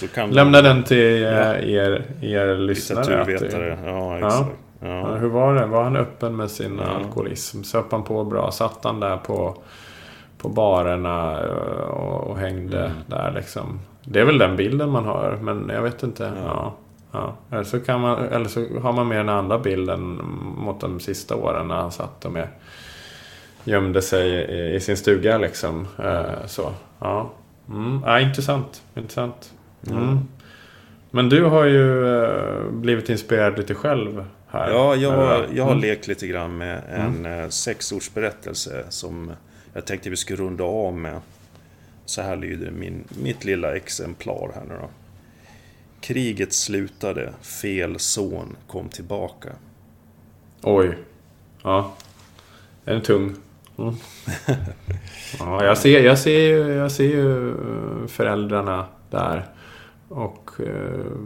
så 0.00 0.08
kan 0.08 0.28
vi... 0.28 0.34
Lämna 0.34 0.62
den 0.62 0.82
till 0.82 1.24
eh, 1.24 1.30
er, 1.74 2.04
er 2.20 2.56
lyssnare. 2.56 3.00
att- 3.20 3.28
Litteraturvetare. 3.28 3.78
Ja, 3.86 4.16
exakt. 4.16 4.34
Ja, 4.80 4.88
Ja. 4.88 5.14
hur 5.14 5.28
var 5.28 5.54
det? 5.54 5.66
Var 5.66 5.82
han 5.84 5.96
öppen 5.96 6.36
med 6.36 6.50
sin 6.50 6.80
alkoholism? 6.80 7.62
Söp 7.62 7.92
han 7.92 8.02
på 8.04 8.24
bra? 8.24 8.50
Satt 8.50 8.84
han 8.84 9.00
där 9.00 9.16
på, 9.16 9.56
på 10.38 10.48
barerna 10.48 11.40
eh, 11.40 11.46
och, 11.90 12.30
och 12.30 12.38
hängde 12.38 12.78
Mm. 12.80 12.92
där 13.06 13.32
liksom? 13.34 13.80
Det 14.04 14.20
är 14.20 14.24
väl 14.24 14.38
den 14.38 14.56
bilden 14.56 14.90
man 14.90 15.04
har, 15.04 15.38
men 15.42 15.70
jag 15.74 15.82
vet 15.82 16.02
inte. 16.02 16.32
Ja. 16.46 16.74
Ja. 17.12 17.36
Eller, 17.50 17.64
så 17.64 17.80
kan 17.80 18.00
man, 18.00 18.18
eller 18.18 18.48
så 18.48 18.66
har 18.82 18.92
man 18.92 19.08
mer 19.08 19.16
den 19.16 19.28
andra 19.28 19.58
bilden 19.58 20.20
mot 20.56 20.80
de 20.80 21.00
sista 21.00 21.36
åren 21.36 21.68
när 21.68 21.74
han 21.74 21.92
satt 21.92 22.24
och 22.24 22.32
med, 22.32 22.48
gömde 23.64 24.02
sig 24.02 24.30
i, 24.30 24.74
i 24.74 24.80
sin 24.80 24.96
stuga 24.96 25.38
liksom. 25.38 25.86
Eh, 25.98 26.46
så. 26.46 26.72
Ja. 26.98 27.30
Mm. 27.68 28.02
ja, 28.04 28.20
intressant. 28.20 28.82
intressant. 28.94 29.52
Mm. 29.90 30.18
Men 31.10 31.28
du 31.28 31.44
har 31.44 31.64
ju 31.64 32.14
eh, 32.14 32.70
blivit 32.70 33.08
inspirerad 33.08 33.58
lite 33.58 33.74
själv 33.74 34.24
här. 34.48 34.70
Ja, 34.70 34.96
jag, 34.96 35.12
Eh, 35.12 35.56
jag 35.56 35.64
har 35.64 35.72
mm. 35.72 35.82
lekt 35.82 36.08
lite 36.08 36.26
grann 36.26 36.58
med 36.58 36.82
en 36.90 37.26
mm. 37.26 37.50
sexordsberättelse 37.50 38.84
som 38.88 39.32
jag 39.72 39.84
tänkte 39.86 40.10
vi 40.10 40.16
skulle 40.16 40.42
runda 40.42 40.64
av 40.64 40.94
med. 40.94 41.20
Så 42.04 42.22
här 42.22 42.36
lyder 42.36 42.70
min, 42.70 43.04
mitt 43.22 43.44
lilla 43.44 43.76
exemplar 43.76 44.50
här 44.54 44.62
nu 44.68 44.74
då. 44.80 44.88
Kriget 46.02 46.52
slutade, 46.52 47.32
fel 47.42 47.98
son 47.98 48.56
kom 48.66 48.88
tillbaka. 48.88 49.48
Oj. 50.62 50.98
Ja. 51.62 51.92
Den 52.84 52.96
är 52.96 53.00
tung. 53.00 53.34
Mm. 53.78 53.94
ja, 55.38 55.64
jag 55.64 55.78
ser, 55.78 56.04
jag, 56.04 56.18
ser 56.18 56.40
ju, 56.40 56.72
jag 56.72 56.92
ser 56.92 57.04
ju 57.04 57.50
eh, 57.50 58.06
föräldrarna 58.06 58.86
där. 59.10 59.46
Och 60.08 60.50
eh, 60.58 61.16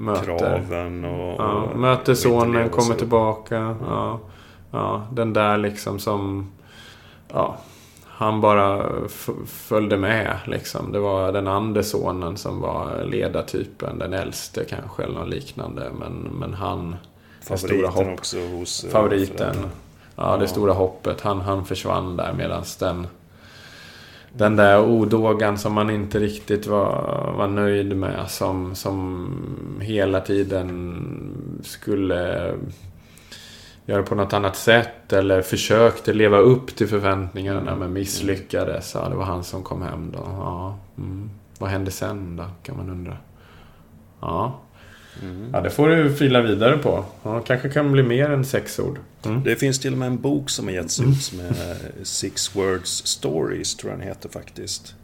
möter. 0.00 0.38
Kraven 0.38 1.04
och... 1.04 1.34
Ja, 1.38 1.70
möter 1.76 2.14
sonen, 2.14 2.68
kommer 2.68 2.94
tillbaka. 2.94 3.76
Ja, 3.80 4.20
ja, 4.70 5.06
den 5.12 5.32
där 5.32 5.58
liksom 5.58 5.98
som... 5.98 6.52
Ja, 7.32 7.58
han 8.18 8.40
bara 8.40 8.90
följde 9.46 9.96
med 9.96 10.38
liksom. 10.46 10.92
Det 10.92 10.98
var 10.98 11.32
den 11.32 11.48
andra 11.48 11.82
sonen 11.82 12.36
som 12.36 12.60
var 12.60 13.04
ledartypen. 13.04 13.98
Den 13.98 14.12
äldste 14.12 14.64
kanske 14.64 15.02
eller 15.02 15.14
något 15.14 15.28
liknande. 15.28 15.90
Men, 15.98 16.12
men 16.12 16.54
han... 16.54 16.96
det 17.48 17.58
stora 17.58 17.90
Favoriten 17.90 18.06
hopp. 18.06 18.18
också 18.18 18.38
hos... 18.38 18.84
eh, 18.84 18.90
Favoriten. 18.90 19.36
föräldrarna. 19.36 19.68
Ja, 20.16 20.36
det 20.36 20.48
stora 20.48 20.72
hoppet. 20.72 21.20
Han, 21.20 21.40
han 21.40 21.64
försvann 21.64 22.16
där 22.16 22.32
medan 22.32 22.64
den... 22.78 23.06
Den 24.32 24.56
där 24.56 24.80
odågan 24.80 25.58
som 25.58 25.72
man 25.72 25.90
inte 25.90 26.18
riktigt 26.18 26.66
var, 26.66 27.32
var 27.36 27.48
nöjd 27.48 27.96
med. 27.96 28.30
Som, 28.30 28.74
som 28.74 29.28
hela 29.80 30.20
tiden 30.20 31.60
skulle 31.62 32.52
göra 33.86 34.02
på 34.02 34.14
något 34.14 34.32
annat 34.32 34.56
sätt. 34.56 35.12
Eller 35.12 35.42
försökte 35.42 36.12
leva 36.12 36.38
upp 36.38 36.76
till 36.76 36.88
förväntningarna 36.88 37.76
men 37.76 37.92
misslyckades. 37.92 38.94
Ja, 38.94 39.08
det 39.08 39.16
var 39.16 39.24
han 39.24 39.44
som 39.44 39.62
kom 39.62 39.82
hem 39.82 40.10
då. 40.12 40.18
Ja, 40.18 40.78
mm. 40.98 41.30
Vad 41.58 41.70
hände 41.70 41.90
sen 41.90 42.36
då, 42.36 42.44
kan 42.62 42.76
man 42.76 42.90
undra. 42.90 43.16
Ja. 44.20 44.60
Mm. 45.22 45.50
Ja, 45.52 45.60
det 45.60 45.70
får 45.70 45.88
du 45.88 46.14
fila 46.14 46.40
vidare 46.40 46.78
på. 46.78 47.04
Ja, 47.22 47.40
kanske 47.40 47.68
kan 47.68 47.92
bli 47.92 48.02
mer 48.02 48.30
än 48.30 48.44
sex 48.44 48.78
ord. 48.78 48.98
Mm. 49.24 49.42
Det 49.44 49.56
finns 49.56 49.78
till 49.78 49.92
och 49.92 49.98
med 49.98 50.06
en 50.06 50.20
bok 50.20 50.50
som 50.50 50.66
har 50.66 50.72
getts 50.72 51.00
ut 51.00 51.22
som 51.22 51.40
är 51.40 52.04
Six 52.04 52.56
Words 52.56 53.06
Stories, 53.06 53.76
tror 53.76 53.92
jag 53.92 54.00
den 54.00 54.08
heter 54.08 54.28
faktiskt. 54.28 54.94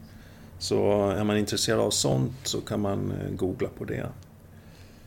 Så 0.59 1.11
är 1.11 1.25
man 1.25 1.37
intresserad 1.37 1.81
av 1.81 1.91
sånt 1.91 2.33
så 2.43 2.61
kan 2.61 2.81
man 2.81 3.11
eh, 3.11 3.37
googla 3.37 3.69
på 3.79 3.85
det. 3.85 4.07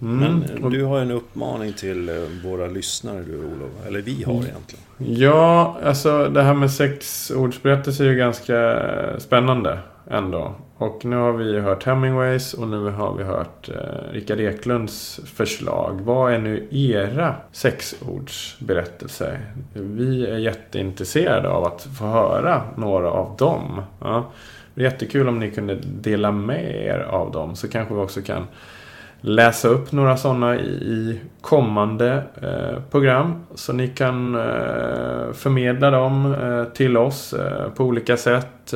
Mm. 0.06 0.18
Men 0.18 0.64
eh, 0.64 0.70
du 0.70 0.84
har 0.84 1.00
en 1.00 1.12
uppmaning 1.12 1.74
till 1.74 2.10
eh, 2.10 2.16
våra 2.44 2.68
lyssnare 2.68 3.24
du 3.24 3.38
Olof. 3.38 3.88
Eller 3.88 4.02
vi 4.02 4.24
har 4.24 4.34
mm. 4.34 4.46
egentligen. 4.46 4.84
Ja, 4.98 5.78
alltså 5.84 6.30
det 6.30 6.42
här 6.42 6.54
med 6.54 6.72
sexordsberättelser 6.72 8.06
är 8.06 8.10
ju 8.10 8.16
ganska 8.16 8.80
spännande 9.20 9.80
ändå. 10.10 10.56
Och 10.78 11.06
nu 11.06 11.16
har 11.16 11.34
vi 11.34 11.60
hört 11.60 11.84
Hemingways 11.84 12.54
och 12.54 12.68
nu 12.68 12.90
har 12.90 13.14
vi 13.14 13.24
hört 13.24 13.70
eh, 13.70 14.12
Rickard 14.12 14.40
Eklunds 14.40 15.20
förslag. 15.26 16.02
Vad 16.04 16.34
är 16.34 16.40
nu 16.40 16.68
era 16.72 17.36
sexordsberättelser? 17.52 19.40
Vi 19.74 20.28
är 20.28 20.38
jätteintresserade 20.38 21.50
av 21.50 21.64
att 21.64 21.88
få 22.00 22.06
höra 22.06 22.62
några 22.78 23.12
av 23.12 23.36
dem. 23.38 23.82
Ja. 24.00 24.32
Det 24.74 24.82
är 24.82 24.86
jättekul 24.86 25.28
om 25.28 25.40
ni 25.40 25.52
kunde 25.52 25.76
dela 25.76 26.32
med 26.32 26.86
er 26.86 27.00
av 27.00 27.32
dem 27.32 27.56
så 27.56 27.68
kanske 27.68 27.94
vi 27.94 28.00
också 28.00 28.22
kan 28.22 28.48
läsa 29.26 29.68
upp 29.68 29.92
några 29.92 30.18
sådana 30.18 30.56
i 30.56 31.20
kommande 31.42 32.24
eh, 32.42 32.82
program. 32.92 33.46
Så 33.56 33.74
ni 33.74 33.88
kan 33.88 34.36
eh, 34.36 35.34
förmedla 35.34 35.90
dem 35.90 36.34
eh, 36.34 36.64
till 36.64 36.98
oss 36.98 37.36
på 37.76 37.84
olika 37.84 38.18
sätt. 38.18 38.74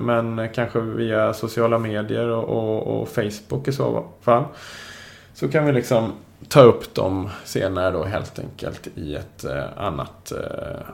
Men 0.00 0.48
kanske 0.54 0.80
via 0.80 1.34
sociala 1.34 1.78
medier 1.78 2.28
och, 2.28 3.08
Facebook 3.08 3.68
i 3.68 3.72
så 3.72 4.04
fall. 4.20 4.44
Så 5.34 5.48
kan 5.48 5.66
vi 5.66 5.72
liksom 5.72 6.12
ta 6.48 6.60
upp 6.60 6.94
dem 6.94 7.28
senare 7.44 7.90
då 7.90 8.04
helt 8.04 8.38
enkelt 8.38 8.88
i 8.94 9.14
ett 9.14 9.44
annat 9.76 10.32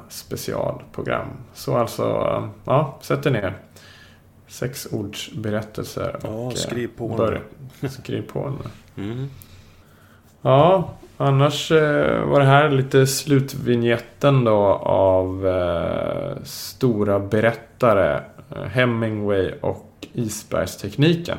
specialprogram. 0.09 1.27
Så 1.55 1.77
alltså, 1.77 2.05
ja, 2.65 2.99
sätt 3.03 3.27
er 3.27 3.31
ner 3.31 3.55
sex 4.49 4.89
ords 4.93 5.31
berättelser. 5.33 6.19
Ja, 6.23 6.51
skriv 6.51 6.91
på 6.97 7.09
börja. 7.09 7.41
Skriv 7.91 8.23
på 8.23 8.51
nu. 8.51 9.03
Mm. 9.03 9.29
Ja, 10.43 10.95
annars 11.17 11.73
eh, 11.73 12.25
var 12.25 12.41
det 12.41 12.47
här 12.47 12.71
lite 12.71 13.07
slutvinjetten 13.07 14.45
då 14.45 14.63
av 14.83 15.49
eh, 15.49 16.43
stora 16.45 17.19
berättare. 17.19 18.23
Eh, 18.51 18.63
Hemingway 18.63 19.53
och 19.61 20.07
isbergstekniken. 20.13 21.39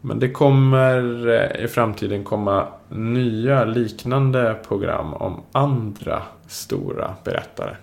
Men 0.00 0.18
det 0.18 0.30
kommer 0.30 1.28
eh, 1.28 1.64
i 1.64 1.68
framtiden 1.68 2.24
komma 2.24 2.66
nya 2.88 3.64
liknande 3.64 4.56
program 4.68 5.14
om 5.14 5.42
andra 5.52 6.22
stora 6.46 7.14
berättare. 7.24 7.76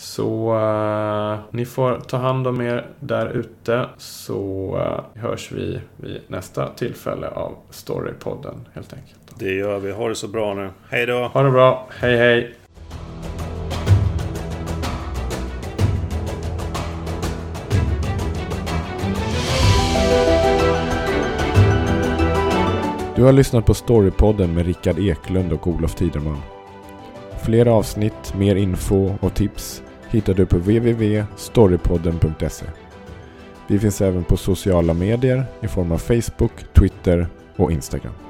Så 0.00 0.54
uh, 0.54 1.38
ni 1.50 1.66
får 1.66 2.00
ta 2.00 2.16
hand 2.16 2.46
om 2.46 2.60
er 2.60 2.86
där 3.00 3.26
ute 3.26 3.88
så 3.98 4.74
uh, 4.76 5.22
hörs 5.22 5.52
vi 5.52 5.80
vid 5.96 6.20
nästa 6.28 6.68
tillfälle 6.68 7.28
av 7.28 7.54
Storypodden 7.70 8.68
helt 8.74 8.92
enkelt. 8.92 9.38
Det 9.38 9.52
gör 9.52 9.78
vi. 9.78 9.92
Ha 9.92 10.08
det 10.08 10.14
så 10.14 10.28
bra 10.28 10.54
nu. 10.54 10.70
Hej 10.88 11.06
då! 11.06 11.30
Ha 11.32 11.42
det 11.42 11.50
bra. 11.50 11.88
Hej 11.90 12.16
hej! 12.16 12.54
Du 23.16 23.22
har 23.22 23.32
lyssnat 23.32 23.66
på 23.66 23.74
Storypodden 23.74 24.54
med 24.54 24.66
Rickard 24.66 24.98
Eklund 24.98 25.52
och 25.52 25.66
Olof 25.66 25.94
Tiderman. 25.94 26.42
Fler 27.44 27.66
avsnitt, 27.66 28.34
mer 28.34 28.56
info 28.56 29.14
och 29.20 29.34
tips 29.34 29.82
hittar 30.10 30.34
du 30.34 30.46
på 30.46 30.56
www.storypodden.se. 30.56 32.66
Vi 33.66 33.78
finns 33.78 34.00
även 34.00 34.24
på 34.24 34.36
sociala 34.36 34.94
medier 34.94 35.44
i 35.60 35.68
form 35.68 35.92
av 35.92 35.98
Facebook, 35.98 36.52
Twitter 36.74 37.26
och 37.56 37.72
Instagram. 37.72 38.29